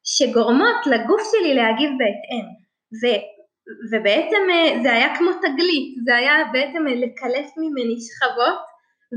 [0.04, 2.46] שגורמות לגוף שלי להגיב בהתאם
[3.02, 3.24] ו-
[3.92, 8.60] ובעצם אה, זה היה כמו תגלית, זה היה בעצם לקלף ממני שכבות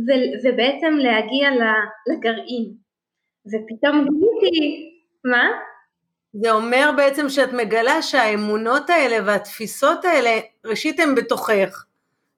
[0.07, 1.51] ו- ובעצם להגיע
[2.13, 2.75] לגרעין.
[3.47, 4.91] ופתאום גיליתי,
[5.25, 5.49] מה?
[6.43, 10.31] זה אומר בעצם שאת מגלה שהאמונות האלה והתפיסות האלה,
[10.67, 11.85] ראשית הן בתוכך,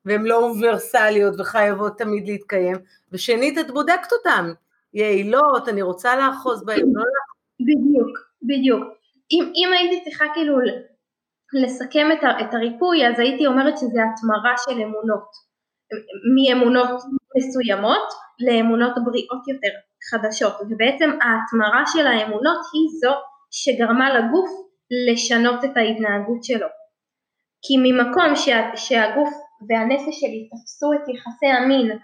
[0.09, 2.77] והן לא אוניברסליות וחייבות תמיד להתקיים,
[3.13, 4.53] ושנית את בודקת אותן,
[4.95, 7.05] יעילות, אני רוצה לאחוז בהן, לא
[7.61, 8.85] בדיוק, בדיוק.
[9.31, 10.57] אם, אם הייתי צריכה כאילו
[11.53, 15.31] לסכם את, את הריפוי, אז הייתי אומרת שזה התמרה של אמונות,
[16.35, 17.01] מאמונות
[17.37, 18.09] מסוימות
[18.47, 19.75] לאמונות בריאות יותר
[20.11, 23.15] חדשות, ובעצם ההתמרה של האמונות היא זו
[23.51, 24.51] שגרמה לגוף
[25.09, 26.67] לשנות את ההתנהגות שלו.
[27.63, 31.99] כי ממקום שה, שהגוף והנפש שלי תפסו את יחסי המין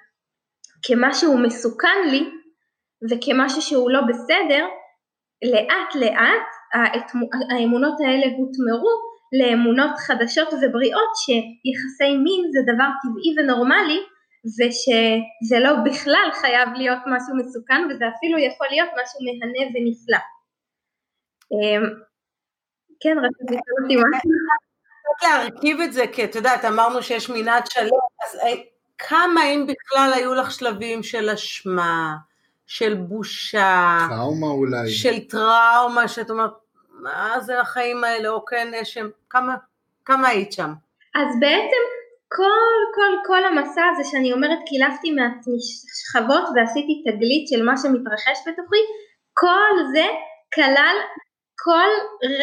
[0.86, 2.30] כמשהו מסוכן לי
[3.10, 4.66] וכמשהו שהוא לא בסדר,
[5.52, 6.46] לאט לאט
[7.50, 8.94] האמונות האלה הותמרו
[9.38, 14.00] לאמונות חדשות ובריאות שיחסי מין זה דבר טבעי ונורמלי
[14.56, 20.22] ושזה לא בכלל חייב להיות משהו מסוכן וזה אפילו יכול להיות משהו מהנה ונפלא.
[21.52, 21.84] אמ,
[23.02, 24.30] כן, רציתי לשאול אותי משהו.
[25.04, 27.88] קצת להרכיב את זה, כי את יודעת, אמרנו שיש מנעד שלם,
[28.24, 28.52] אז אה,
[28.98, 32.14] כמה אם בכלל היו לך שלבים של אשמה,
[32.66, 36.52] של בושה, טראומה אולי, של טראומה, שאת אומרת,
[36.90, 39.56] מה זה החיים האלה, או כן נשם, כמה,
[40.04, 40.72] כמה היית שם?
[41.14, 41.84] אז בעצם
[42.28, 45.56] כל כל כל המסע הזה שאני אומרת קילפתי מעצמי
[46.00, 48.82] שכבות ועשיתי תגלית של מה שמתרחש בתוכי,
[49.34, 50.04] כל זה
[50.54, 50.96] כלל
[51.62, 51.90] כל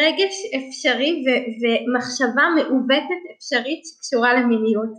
[0.00, 4.92] רגש אפשרי ו- ומחשבה מעוותת אפשרית שקשורה למיניות.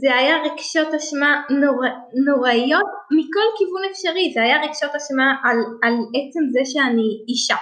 [0.00, 1.88] זה היה רגשות אשמה נורא,
[2.26, 7.60] נוראיות מכל כיוון אפשרי, זה היה רגשות אשמה על, על עצם זה שאני אישה,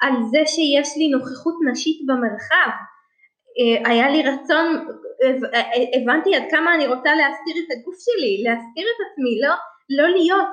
[0.00, 2.70] על זה שיש לי נוכחות נשית במרחב,
[3.58, 4.86] אה, היה לי רצון,
[5.96, 9.54] הבנתי עד כמה אני רוצה להסתיר את הגוף שלי, להסתיר את עצמי, לא,
[9.98, 10.52] לא להיות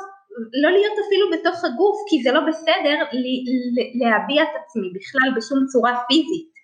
[0.64, 2.98] לא להיות אפילו בתוך הגוף, כי זה לא בסדר
[4.02, 6.58] להביע את עצמי בכלל בשום צורה פיזית.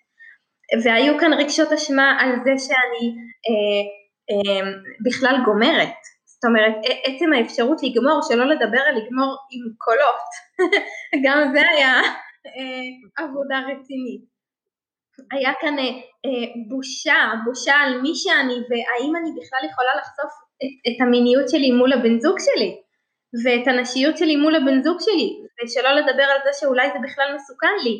[0.84, 3.04] והיו כאן רגשות אשמה על זה שאני
[3.46, 3.82] אה,
[4.30, 4.70] אה,
[5.04, 5.98] בכלל גומרת.
[6.26, 10.28] זאת אומרת, עצם האפשרות לגמור, שלא לדבר על לגמור עם קולות,
[11.24, 11.94] גם זה היה
[12.46, 14.34] אה, עבודה רצינית.
[15.32, 15.84] היה כאן אה,
[16.26, 20.32] אה, בושה, בושה על מי שאני והאם אני בכלל יכולה לחשוף
[20.62, 22.83] את, את המיניות שלי מול הבן זוג שלי.
[23.44, 25.28] ואת הנשיות שלי מול הבן זוג שלי,
[25.64, 27.96] ושלא לדבר על זה שאולי זה בכלל מסוכן לי.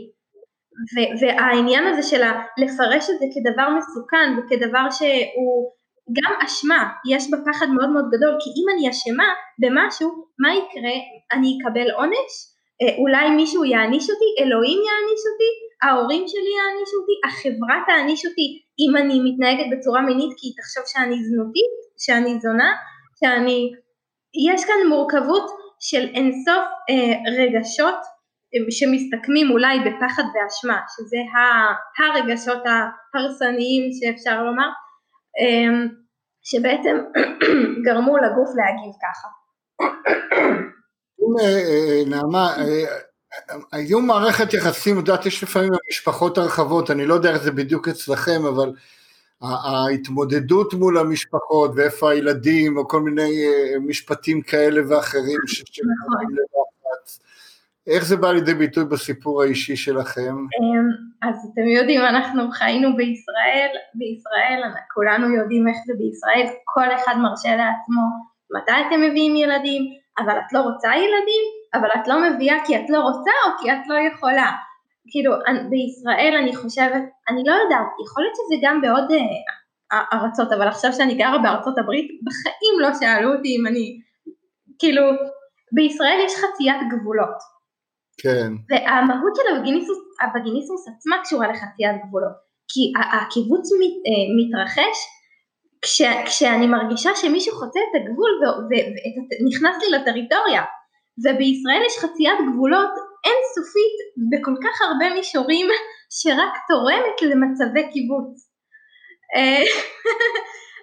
[0.93, 2.23] ו- והעניין הזה של
[2.59, 5.73] לפרש את זה כדבר מסוכן וכדבר שהוא
[6.13, 10.97] גם אשמה, יש בה פחד מאוד מאוד גדול, כי אם אני אשמה במשהו, מה יקרה?
[11.33, 12.33] אני אקבל עונש?
[12.83, 14.31] אה, אולי מישהו יעניש אותי?
[14.39, 15.51] אלוהים יעניש אותי?
[15.83, 17.17] ההורים שלי יענישו אותי?
[17.27, 18.47] החברה תעניש אותי
[18.83, 21.75] אם אני מתנהגת בצורה מינית כי היא תחשוב שאני זנותית?
[21.99, 22.71] שאני זונה?
[23.19, 23.73] שאני
[24.53, 27.95] יש כאן מורכבות של אינסוף אה, רגשות
[28.55, 31.17] אה, שמסתכמים אולי בפחד ואשמה, שזה
[31.99, 34.69] הרגשות ההרסניים שאפשר לומר,
[35.41, 35.87] אה,
[36.43, 36.97] שבעצם
[37.85, 39.29] גרמו לגוף להגיב ככה.
[41.41, 42.55] אה, נעמה,
[43.73, 47.89] היום מערכת יחסים, את יודעת, יש לפעמים משפחות הרחבות, אני לא יודע איך זה בדיוק
[47.89, 48.73] אצלכם, אבל
[49.43, 56.45] ההתמודדות מול המשפחות ואיפה הילדים או כל מיני אה, משפטים כאלה ואחרים נכון.
[57.87, 60.37] איך זה בא לידי ביטוי בסיפור האישי שלכם?
[60.37, 60.89] אמ,
[61.23, 64.63] אז אתם יודעים, אנחנו חיינו בישראל, בישראל,
[64.95, 68.03] כולנו יודעים איך זה בישראל, כל אחד מרשה לעצמו
[68.51, 69.83] מתי אתם מביאים ילדים,
[70.19, 71.45] אבל את לא רוצה ילדים,
[71.75, 74.53] אבל את לא מביאה כי את לא רוצה או כי את לא יכולה.
[75.11, 75.33] כאילו,
[75.71, 80.93] בישראל אני חושבת, אני לא יודעת, יכול להיות שזה גם בעוד אה, ארצות, אבל עכשיו
[80.93, 84.01] שאני גרה בארצות הברית, בחיים לא שאלו אותי אם אני,
[84.79, 85.03] כאילו,
[85.75, 87.39] בישראל יש חציית גבולות.
[88.23, 88.51] כן.
[88.71, 92.37] והמהות של הווגיניסוס, הווגיניסוס עצמה קשורה לחציית גבולות,
[92.71, 94.97] כי הקיבוץ מת, אה, מתרחש
[95.83, 98.33] כש, כשאני מרגישה שמישהו חוצה את הגבול
[98.71, 100.63] ונכנס לי לטריטוריה,
[101.23, 102.91] ובישראל יש חציית גבולות
[103.25, 103.97] אינסופית
[104.31, 105.67] בכל כך הרבה מישורים
[106.11, 108.51] שרק תורמת למצבי קיבוץ.
[109.37, 109.63] אה,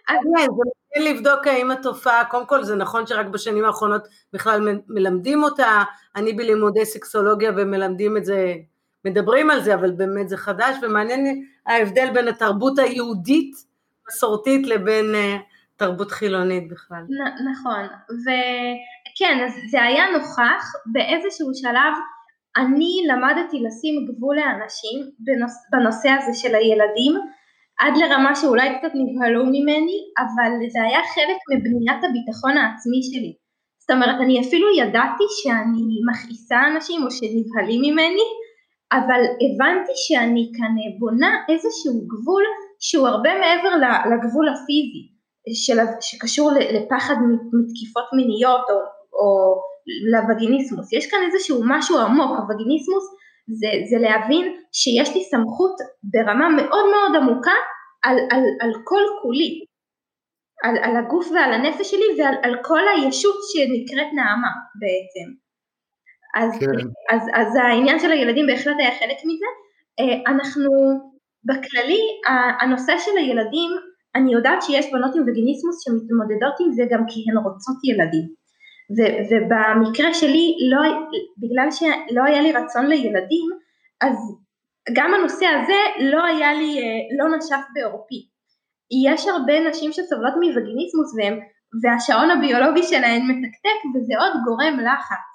[0.23, 5.83] מעניין לבדוק האם התופעה, קודם כל זה נכון שרק בשנים האחרונות בכלל מלמדים אותה,
[6.15, 8.53] אני בלימודי סקסולוגיה ומלמדים את זה,
[9.05, 13.51] מדברים על זה, אבל באמת זה חדש ומעניין ההבדל בין התרבות היהודית
[14.07, 15.41] מסורתית לבין uh,
[15.75, 17.03] תרבות חילונית בכלל.
[17.51, 17.83] נכון,
[18.21, 21.93] וכן, אז זה היה נוכח באיזשהו שלב
[22.57, 27.13] אני למדתי לשים גבול לאנשים בנוס, בנושא הזה של הילדים,
[27.81, 33.33] עד לרמה שאולי קצת נבהלו ממני, אבל זה היה חלק מבניית הביטחון העצמי שלי.
[33.81, 38.27] זאת אומרת, אני אפילו ידעתי שאני מכעיסה אנשים או שנבהלים ממני,
[38.93, 42.43] אבל הבנתי שאני כאן בונה איזשהו גבול
[42.79, 43.73] שהוא הרבה מעבר
[44.11, 45.11] לגבול הפיזי.
[45.65, 47.15] של, שקשור לפחד
[47.53, 48.77] מתקיפות מיניות או,
[49.19, 49.27] או
[50.11, 53.05] לווגיניסמוס, יש כאן איזשהו משהו עמוק, הווגיניסמוס
[53.59, 57.57] זה, זה להבין שיש לי סמכות ברמה מאוד מאוד עמוקה
[58.03, 59.65] על, על, על כל כולי,
[60.63, 65.27] על, על הגוף ועל הנפש שלי ועל על כל הישות שנקראת נעמה בעצם.
[66.39, 66.87] אז, כן.
[67.15, 69.49] אז, אז העניין של הילדים בהחלט היה חלק מזה.
[69.99, 70.69] אה, אנחנו
[71.45, 72.01] בכללי,
[72.61, 73.71] הנושא של הילדים,
[74.15, 78.40] אני יודעת שיש בנות עם וגיניסמוס שמתמודדות עם זה גם כי הן רוצות ילדים.
[78.95, 80.81] ו, ובמקרה שלי, לא,
[81.41, 83.47] בגלל שלא היה לי רצון לילדים,
[84.01, 84.15] אז
[84.93, 88.27] גם הנושא הזה לא היה לי, אה, לא נשף בעורפי.
[89.07, 91.39] יש הרבה נשים שסובלות מווגיניסמוס והם,
[91.81, 95.30] והשעון הביולוגי שלהן מתקתק וזה עוד גורם לחץ.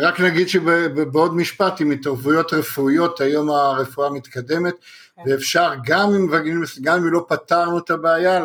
[0.00, 4.74] רק נגיד שבעוד משפט עם התערבויות רפואיות היום הרפואה מתקדמת
[5.16, 5.22] כן.
[5.26, 8.44] ואפשר גם וגינוס, גם אם לא פתרנו את הבעיה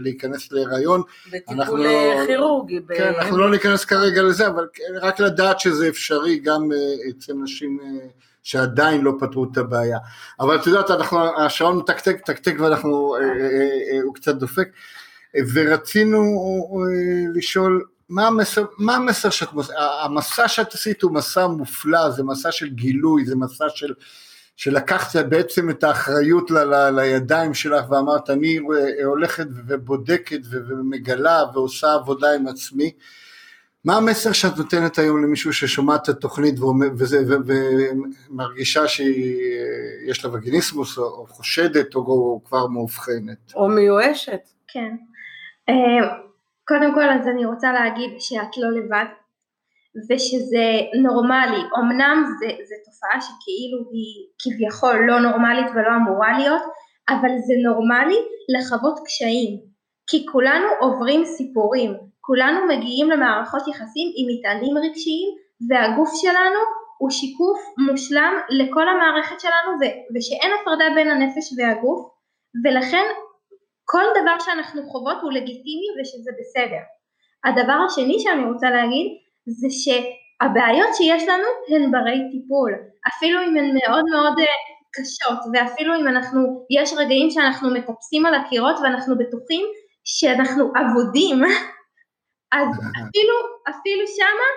[0.00, 1.02] להיכנס להיריון.
[1.32, 2.80] בטיפול לא- כירורגי.
[2.96, 4.66] כן, אנחנו לא ניכנס כרגע לזה אבל
[5.02, 8.06] רק לדעת שזה אפשרי גם אה, אצל נשים אה,
[8.42, 9.98] שעדיין לא פתרו את הבעיה.
[10.40, 14.68] אבל את יודעת, אנחנו, השעון מתקתק, מתקתק ואנחנו, אה, הוא קצת דופק
[15.54, 16.22] ורצינו
[17.34, 19.48] לשאול מה המסר, מה המסר שאת,
[20.02, 23.94] המסע שאת עשית הוא מסע מופלא, זה מסע של גילוי, זה מסע של,
[24.56, 28.58] שלקחת בעצם את האחריות ל, ל, לידיים שלך ואמרת אני
[29.04, 32.92] הולכת ובודקת ומגלה ועושה עבודה עם עצמי.
[33.84, 36.54] מה המסר שאת נותנת היום למישהו ששומע את התוכנית
[38.28, 43.52] ומרגישה שיש לה וגיניסמוס או, או חושדת או, או כבר מאובחנת?
[43.54, 44.40] או מיואשת.
[44.68, 44.96] כן.
[46.70, 49.08] קודם כל אז אני רוצה להגיד שאת לא לבד
[50.08, 50.68] ושזה
[51.02, 52.24] נורמלי, אמנם
[52.68, 54.12] זו תופעה שכאילו היא
[54.42, 56.62] כביכול לא נורמלית ולא אמורה להיות,
[57.08, 58.18] אבל זה נורמלי
[58.54, 59.52] לחוות קשיים,
[60.08, 61.90] כי כולנו עוברים סיפורים,
[62.20, 65.28] כולנו מגיעים למערכות יחסים עם מטענים רגשיים
[65.68, 66.60] והגוף שלנו
[66.98, 67.58] הוא שיקוף
[67.88, 72.00] מושלם לכל המערכת שלנו ו- ושאין הפרדה בין הנפש והגוף
[72.64, 73.06] ולכן
[73.90, 76.82] כל דבר שאנחנו חוות הוא לגיטימי ושזה בסדר.
[77.44, 79.06] הדבר השני שאני רוצה להגיד
[79.46, 82.72] זה שהבעיות שיש לנו הן ברי טיפול,
[83.08, 84.60] אפילו אם הן מאוד מאוד אה,
[84.96, 89.66] קשות ואפילו אם אנחנו, יש רגעים שאנחנו מטפסים על הקירות ואנחנו בטוחים
[90.04, 91.38] שאנחנו אבודים,
[92.58, 92.68] אז
[93.02, 93.34] אפילו,
[93.70, 94.48] אפילו שמה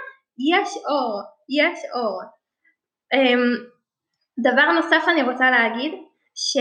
[0.54, 1.22] יש אור,
[1.60, 2.22] יש אור.
[3.14, 3.74] אמ,
[4.40, 5.94] דבר נוסף אני רוצה להגיד,
[6.36, 6.58] ש...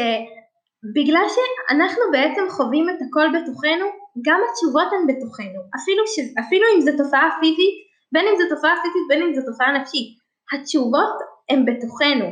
[0.97, 3.87] בגלל שאנחנו בעצם חווים את הכל בתוכנו,
[4.26, 6.16] גם התשובות הן בתוכנו, אפילו, ש...
[6.43, 7.74] אפילו אם זו תופעה פיזית,
[8.12, 10.09] בין אם זו תופעה פיזית בין אם זו תופעה נפשית,
[10.53, 11.16] התשובות
[11.51, 12.28] הן בתוכנו,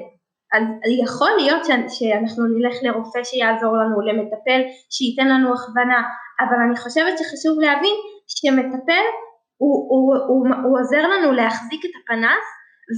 [0.55, 0.63] אז
[1.05, 1.69] יכול להיות ש...
[1.99, 4.61] שאנחנו נלך לרופא שיעזור לנו, למטפל
[4.95, 6.01] שייתן לנו הכוונה,
[6.43, 7.97] אבל אני חושבת שחשוב להבין
[8.37, 9.07] שמטפל
[9.63, 12.45] הוא, הוא, הוא, הוא עוזר לנו להחזיק את הפנס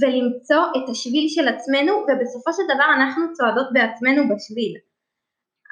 [0.01, 4.73] ולמצוא את השביל של עצמנו ובסופו של דבר אנחנו צועדות בעצמנו בשביל.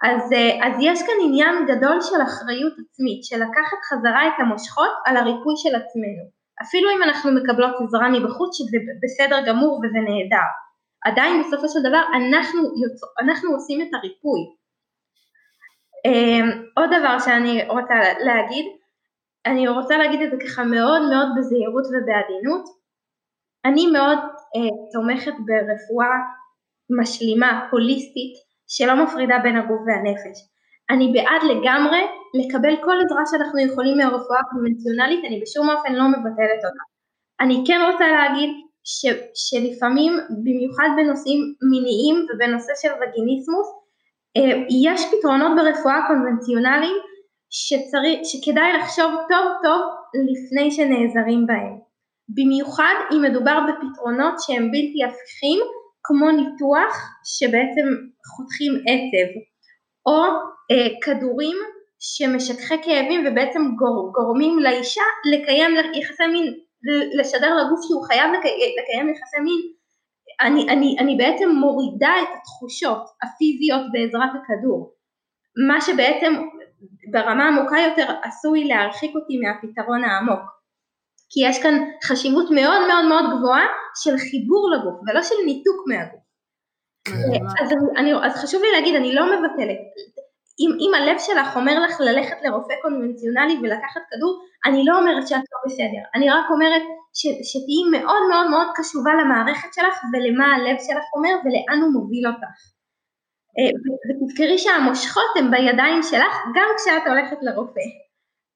[0.04, 4.92] אז, אה, אז יש כאן עניין גדול של אחריות עצמית, של לקחת חזרה את המושכות
[5.06, 6.24] על הריפוי של עצמנו.
[6.64, 10.50] אפילו אם אנחנו מקבלות עזרה מבחוץ, שזה בסדר גמור וזה נהדר.
[11.06, 14.42] עדיין בסופו של דבר אנחנו, יוצא, אנחנו עושים את הריפוי.
[16.06, 16.48] אמ,
[16.78, 17.94] עוד דבר שאני רוצה
[18.26, 18.66] להגיד,
[19.46, 22.66] אני רוצה להגיד את זה ככה מאוד מאוד בזהירות ובעדינות.
[23.66, 24.18] אני מאוד
[24.56, 26.16] אה, תומכת ברפואה
[27.00, 30.38] משלימה, הוליסטית, שלא מפרידה בין הגוף והנפש.
[30.90, 32.02] אני בעד לגמרי
[32.40, 36.84] לקבל כל עזרה שאנחנו יכולים מהרפואה הקונבנציונלית, אני בשום אופן לא מבטלת אותה.
[37.42, 38.50] אני כן רוצה להגיד
[38.84, 39.06] ש,
[39.36, 40.14] שלפעמים,
[40.44, 41.40] במיוחד בנושאים
[41.72, 43.68] מיניים ובנושא של וגיניסמוס,
[44.38, 44.52] אה,
[44.86, 47.02] יש פתרונות ברפואה הקונבנציונלית
[47.50, 49.82] שצריך, שכדאי לחשוב טוב טוב
[50.32, 51.76] לפני שנעזרים בהם.
[52.36, 55.60] במיוחד אם מדובר בפתרונות שהם בלתי הפיכים
[56.04, 56.94] כמו ניתוח
[57.26, 57.88] שבעצם
[58.32, 59.30] חותכים עצב,
[60.06, 60.22] או
[60.72, 61.58] אה, כדורים
[62.00, 66.54] שמשככי כאבים ובעצם גור, גורמים לאישה לקיים יחסי מין,
[67.20, 69.62] לשדר לגוף שהוא חייב לקיים, לקיים יחסי מין,
[70.42, 74.94] אני, אני, אני בעצם מורידה את התחושות הפיזיות בעזרת הכדור,
[75.68, 76.34] מה שבעצם
[77.12, 80.61] ברמה עמוקה יותר עשוי להרחיק אותי מהפתרון העמוק.
[81.32, 83.68] כי יש כאן חשיבות מאוד מאוד מאוד גבוהה
[84.04, 86.22] של חיבור לגוף ולא של ניתוק מהגוף.
[87.06, 87.44] כן.
[87.62, 89.82] אז, אני, אז חשוב לי להגיד, אני לא מבטלת.
[90.62, 94.34] אם, אם הלב שלך אומר לך ללכת לרופא קונבנציונלי ולקחת כדור,
[94.66, 96.04] אני לא אומרת שאת לא בסדר.
[96.16, 96.82] אני רק אומרת
[97.14, 102.28] ש, שתהיי מאוד מאוד מאוד קשובה למערכת שלך ולמה הלב שלך אומר ולאן הוא מוביל
[102.28, 102.60] אותך.
[104.08, 107.86] ותזכרי שהמושכות הן בידיים שלך גם כשאת הולכת לרופא.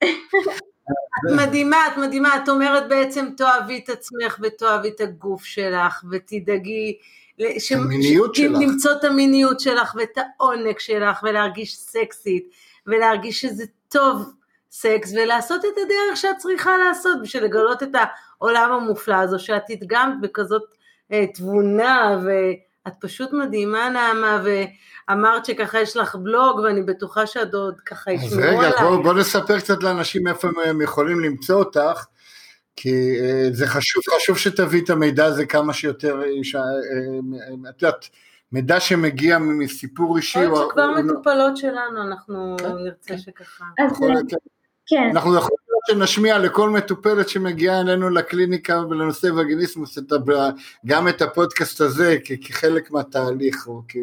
[0.92, 6.98] את מדהימה, את מדהימה, את אומרת בעצם תאהבי את עצמך ותאהבי את הגוף שלך ותדאגי
[7.60, 7.72] ש...
[7.72, 8.58] המיניות שלך.
[8.62, 12.50] למצוא את המיניות שלך ואת העונג שלך ולהרגיש סקסית
[12.88, 14.34] ולהרגיש שזה טוב
[14.72, 20.22] סקס ולעשות את הדרך שאת צריכה לעשות בשביל לגלות את העולם המופלא הזו שאת הדגמת
[20.22, 20.64] בכזאת
[21.12, 22.18] אה, תבונה
[22.86, 24.44] ואת פשוט מדהימה נעמה
[25.10, 28.68] ואמרת שככה יש לך בלוג ואני בטוחה שאת עוד ככה ישמעו עליי.
[28.68, 32.06] אז רגע בוא, בוא נספר קצת לאנשים איפה הם יכולים למצוא אותך
[32.76, 38.10] כי אה, זה חשוב, חשוב שתביא את המידע הזה כמה שיותר, אה, אה, את יודעת,
[38.52, 40.40] מידע שמגיע מסיפור אישי.
[40.44, 43.18] יכול להיות שכבר מטופלות שלנו, אנחנו כן, נרצה.
[43.18, 43.66] שככה.
[44.88, 45.10] כן.
[45.12, 49.98] אנחנו יכולים שנשמיע לכל מטופלת שמגיעה אלינו לקליניקה ולנושא וגיניסמוס
[50.86, 54.00] גם את הפודקאסט הזה כחלק מהתהליך, או כי...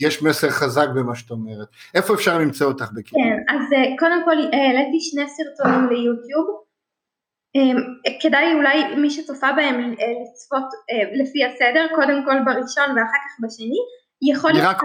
[0.00, 1.68] יש מסר חזק במה שאת אומרת.
[1.94, 3.22] איפה אפשר למצוא אותך בקיצור?
[3.22, 3.62] כן, אז
[3.98, 6.46] קודם כל העליתי שני סרטונים ליוטיוב,
[7.54, 7.76] אמ,
[8.22, 13.44] כדאי אולי מי שצופה בהם אה, לצפות אה, לפי הסדר, קודם כל בראשון ואחר כך
[13.44, 13.78] בשני,
[14.32, 14.66] יכול להיות...
[14.66, 14.82] רק,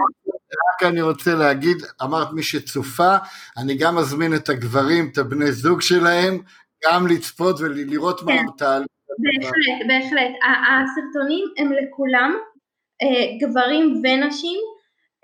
[0.52, 3.16] רק אני רוצה להגיד, אמרת מי שצופה,
[3.58, 6.38] אני גם מזמין את הגברים, את הבני זוג שלהם,
[6.84, 8.26] גם לצפות ולראות כן.
[8.26, 8.86] מה התהליך.
[9.22, 10.32] בהחלט, בהחלט.
[10.42, 12.32] הסרטונים הם לכולם,
[13.02, 14.60] אה, גברים ונשים,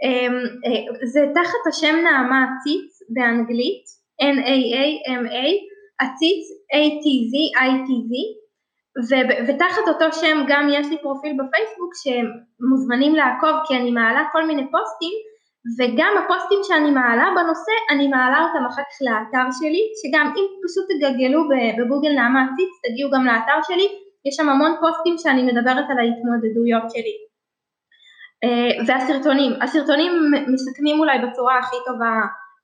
[0.03, 0.35] אמ,
[1.05, 3.85] זה תחת השם נעמה עציץ באנגלית,
[4.23, 5.47] N-A-A-M-A,
[6.01, 7.35] עציץ ATZ,
[7.69, 8.13] ITZ,
[9.09, 14.47] ו- ותחת אותו שם גם יש לי פרופיל בפייסבוק שמוזמנים לעקוב כי אני מעלה כל
[14.47, 15.15] מיני פוסטים
[15.79, 20.85] וגם הפוסטים שאני מעלה בנושא אני מעלה אותם אחר כך לאתר שלי שגם אם פשוט
[20.91, 21.41] תגלגלו
[21.79, 23.89] בגוגל נעמה עציץ תגיעו גם לאתר שלי
[24.27, 27.17] יש שם המון פוסטים שאני מדברת על ההתמודדויות שלי
[28.45, 30.13] אה, והסרטונים, הסרטונים
[30.55, 32.15] מסכמים אולי בצורה הכי טובה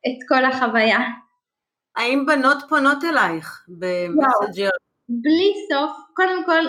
[0.07, 0.99] את כל החוויה
[1.97, 4.71] האם בנות פונות אלייך במסג'ר?
[5.09, 6.63] בלי סוף, קודם כל,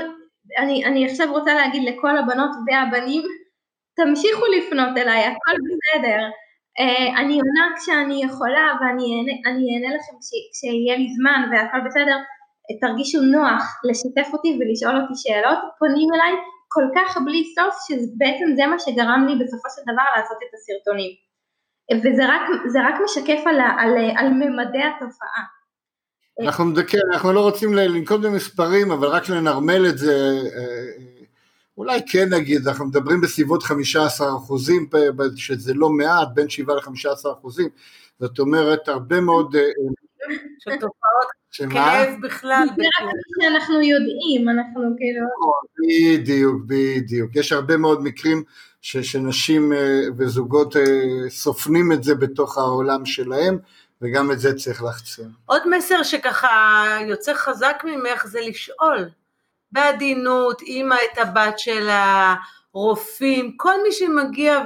[0.58, 3.22] אני, אני עכשיו רוצה להגיד לכל הבנות והבנים,
[3.96, 6.20] תמשיכו לפנות אליי, הכל בסדר.
[6.80, 9.06] Uh, אני עונה כשאני יכולה ואני
[9.46, 12.18] אענה לכם כש, כשיהיה לי זמן והכל בסדר,
[12.82, 16.34] תרגישו נוח לשתף אותי ולשאול אותי שאלות, פונים אליי
[16.76, 21.12] כל כך בלי סוף שבעצם זה מה שגרם לי בסופו של דבר לעשות את הסרטונים.
[22.04, 22.44] וזה רק,
[22.88, 25.44] רק משקף על, על, על ממדי התופעה.
[26.42, 30.86] אנחנו, כן, אנחנו לא רוצים לנקוט במספרים, אבל רק לנרמל את זה, אה,
[31.78, 34.90] אולי כן נגיד, אנחנו מדברים בסביבות 15 אחוזים,
[35.36, 37.70] שזה לא מעט, בין 7 ל-15 אחוזים,
[38.20, 39.56] זאת אומרת, הרבה מאוד...
[39.56, 39.62] אה,
[40.60, 42.68] של תופעות כאב בכלל.
[42.76, 45.22] זה רק שאנחנו יודעים, אנחנו כאילו...
[45.26, 47.36] נכון, בדיוק, בדיוק.
[47.36, 48.44] יש הרבה מאוד מקרים
[48.82, 53.58] ש, שנשים אה, וזוגות אה, סופנים את זה בתוך העולם שלהם,
[54.04, 55.30] וגם את זה צריך לחצן.
[55.46, 59.10] עוד מסר שככה יוצא חזק ממך זה לשאול,
[59.72, 62.36] בעדינות, אימא את הבת שלה,
[62.74, 64.60] רופאים, כל מי שמגיע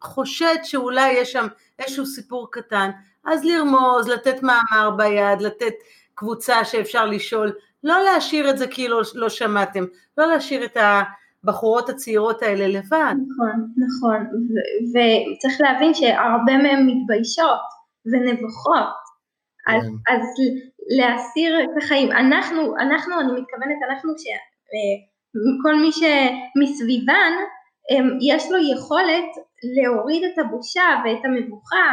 [0.00, 1.46] וחושד שאולי יש שם
[1.78, 2.90] איזשהו סיפור קטן,
[3.24, 5.74] אז לרמוז, לתת מאמר ביד, לתת
[6.14, 7.52] קבוצה שאפשר לשאול,
[7.84, 9.84] לא להשאיר את זה כאילו לא שמעתם,
[10.18, 10.76] לא להשאיר את.
[11.44, 13.14] הבחורות הצעירות האלה לבד.
[13.28, 14.26] נכון, נכון,
[14.90, 19.00] וצריך להבין שהרבה מהן מתביישות ונבוכות,
[19.68, 20.14] אז, כן.
[20.14, 20.22] אז
[20.98, 27.32] להסיר את החיים, אנחנו, אנחנו, אני מתכוונת, אנחנו, שכל אה, מי שמסביבן,
[28.20, 29.30] יש לו יכולת
[29.76, 31.88] להוריד את הבושה ואת המבוכה,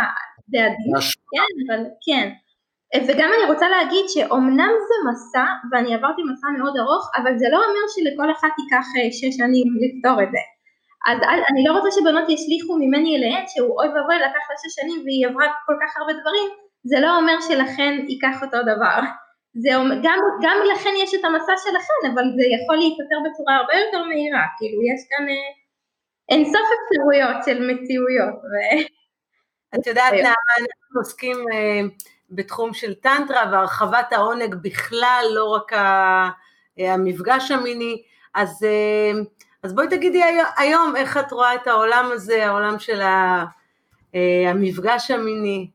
[0.48, 2.30] בעדינות, כן, אבל כן.
[3.08, 7.58] וגם אני רוצה להגיד שאומנם זה מסע, ואני עברתי מסע מאוד ארוך, אבל זה לא
[7.58, 10.44] אומר שלכל אחת ייקח אה, שש שנים לפתור את זה.
[11.08, 11.18] אז
[11.52, 15.28] אני לא רוצה שבנות ישליכו ממני אליהן שהוא אוי ואבוי לקח לה שש שנים והיא
[15.28, 16.50] עברה כל כך הרבה דברים,
[16.84, 19.00] זה לא אומר שלכן ייקח אותו דבר.
[19.64, 19.70] זה,
[20.04, 24.44] גם, גם לכן יש את המסע שלכן, אבל זה יכול להיפטר בצורה הרבה יותר מהירה,
[24.58, 25.50] כאילו יש כאן אה,
[26.30, 28.36] אינסוף אפשרויות של מציאויות.
[28.36, 28.54] ו...
[29.76, 31.82] את יודעת, נעמה, אנחנו עוסקים אה,
[32.30, 35.72] בתחום של טנטרה והרחבת העונג בכלל, לא רק
[36.78, 38.04] המפגש המיני,
[38.36, 39.22] אז, אה,
[39.64, 40.22] אז בואי תגידי
[40.58, 43.46] היום איך את רואה את העולם הזה, העולם של אה,
[44.50, 45.72] המפגש המיני,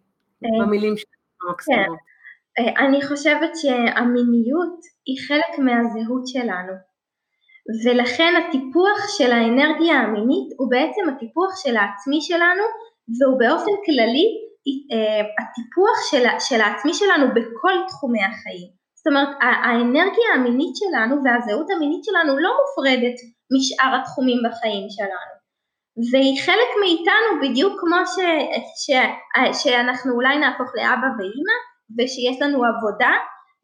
[0.60, 1.98] במילים שלנו המקסימות.
[1.98, 2.84] כן.
[2.84, 6.72] אני חושבת שהמיניות היא חלק מהזהות שלנו,
[7.84, 12.64] ולכן הטיפוח של האנרגיה המינית הוא בעצם הטיפוח של העצמי שלנו,
[13.20, 14.26] והוא באופן כללי
[14.92, 18.68] אה, הטיפוח של, של העצמי שלנו בכל תחומי החיים.
[18.94, 23.18] זאת אומרת האנרגיה המינית שלנו והזהות המינית שלנו לא מופרדת
[23.54, 25.32] משאר התחומים בחיים שלנו.
[26.10, 28.18] והיא חלק מאיתנו בדיוק כמו ש,
[28.82, 28.86] ש,
[29.62, 31.56] שאנחנו אולי נהפוך לאבא ואימא
[31.98, 33.12] ושיש לנו עבודה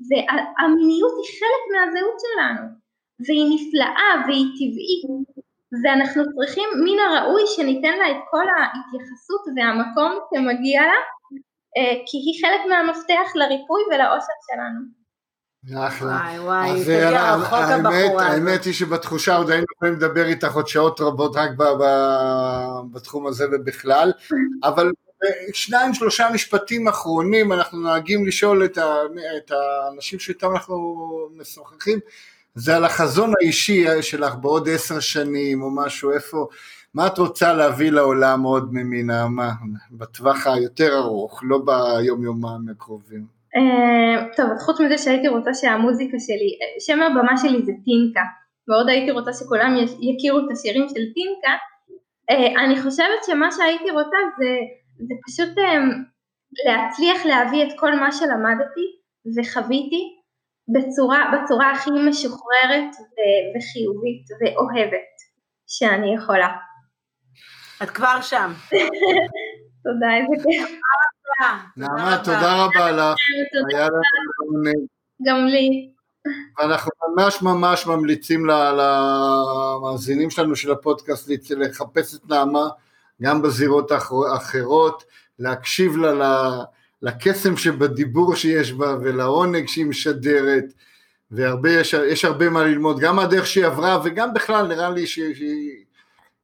[0.08, 2.64] והמיניות היא חלק מהזהות שלנו
[3.26, 5.04] והיא נפלאה והיא טבעית
[5.82, 11.00] ואנחנו צריכים מן הראוי שניתן לה את כל ההתייחסות והמקום שמגיע לה
[11.76, 14.97] אה, כי היא חלק מהמפתח לריפוי ולאושר שלנו.
[15.78, 16.08] אחלה.
[16.08, 18.26] וואי וואי, תגיע רחוק הבחורה.
[18.26, 21.50] האמת היא שבתחושה עוד היינו יכולים לדבר איתך עוד שעות רבות רק
[22.92, 24.12] בתחום הזה ובכלל,
[24.64, 24.92] אבל
[25.52, 28.94] שניים שלושה משפטים אחרונים אנחנו נוהגים לשאול את, ה,
[29.36, 31.98] את האנשים שאיתם אנחנו משוחחים,
[32.54, 36.48] זה על החזון האישי שלך בעוד עשר שנים או משהו, איפה,
[36.94, 39.52] מה את רוצה להביא לעולם עוד מנעמה,
[39.90, 43.37] בטווח היותר ארוך, לא ביום יומיים הקרובים.
[43.56, 48.22] אה, טוב, אז חוץ מזה שהייתי רוצה שהמוזיקה שלי, שם הבמה שלי זה טינקה,
[48.68, 51.52] מאוד הייתי רוצה שכולם יכירו את השירים של טינקה,
[52.30, 54.50] אה, אני חושבת שמה שהייתי רוצה זה,
[54.98, 55.78] זה פשוט אה,
[56.66, 58.86] להצליח להביא את כל מה שלמדתי
[59.36, 60.02] וחוויתי
[60.74, 62.92] בצורה, בצורה הכי משוחררת
[63.56, 65.14] וחיובית ואוהבת
[65.66, 66.48] שאני יכולה.
[67.82, 68.52] את כבר שם.
[69.84, 70.80] תודה, איזה כיף.
[71.76, 73.16] נעמה, תודה רבה לך.
[73.72, 74.72] היה לנו.
[75.22, 75.90] גם לי.
[76.58, 82.68] ואנחנו ממש ממש ממליצים למאזינים שלנו של הפודקאסט לחפש את נעמה
[83.22, 83.90] גם בזירות
[84.32, 85.04] האחרות,
[85.38, 86.50] להקשיב לה
[87.02, 90.64] לקסם שבדיבור שיש בה ולעונג שהיא משדרת,
[91.30, 95.84] ויש הרבה מה ללמוד, גם מהדרך שהיא עברה וגם בכלל נראה לי שהיא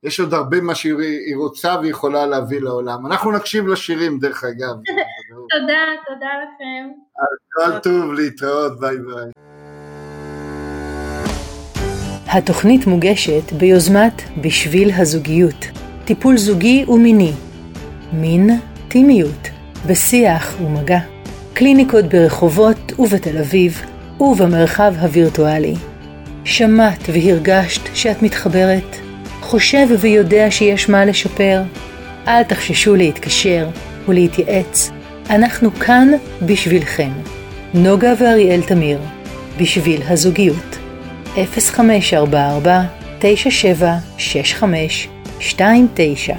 [0.04, 3.06] יש עוד הרבה מה שהיא רוצה ויכולה להביא לעולם.
[3.06, 4.74] אנחנו נקשיב לשירים דרך אגב.
[5.52, 6.88] תודה, תודה לכם.
[7.54, 9.30] כל טוב, להתראות, ביי ביי.
[12.26, 15.64] התוכנית מוגשת ביוזמת בשביל הזוגיות,
[16.04, 17.32] טיפול זוגי ומיני,
[18.12, 18.50] מין,
[18.88, 19.48] טימיות,
[19.86, 20.98] בשיח ומגע,
[21.54, 23.82] קליניקות ברחובות ובתל אביב
[24.20, 25.74] ובמרחב הווירטואלי.
[26.44, 29.03] שמעת והרגשת שאת מתחברת?
[29.44, 31.62] חושב ויודע שיש מה לשפר,
[32.28, 33.68] אל תחששו להתקשר
[34.08, 34.90] ולהתייעץ,
[35.30, 36.08] אנחנו כאן
[36.42, 37.10] בשבילכם.
[37.74, 38.98] נוגה ואריאל תמיר,
[39.60, 40.78] בשביל הזוגיות.
[41.34, 42.82] 0544
[43.18, 45.08] 9765
[45.40, 46.34] 29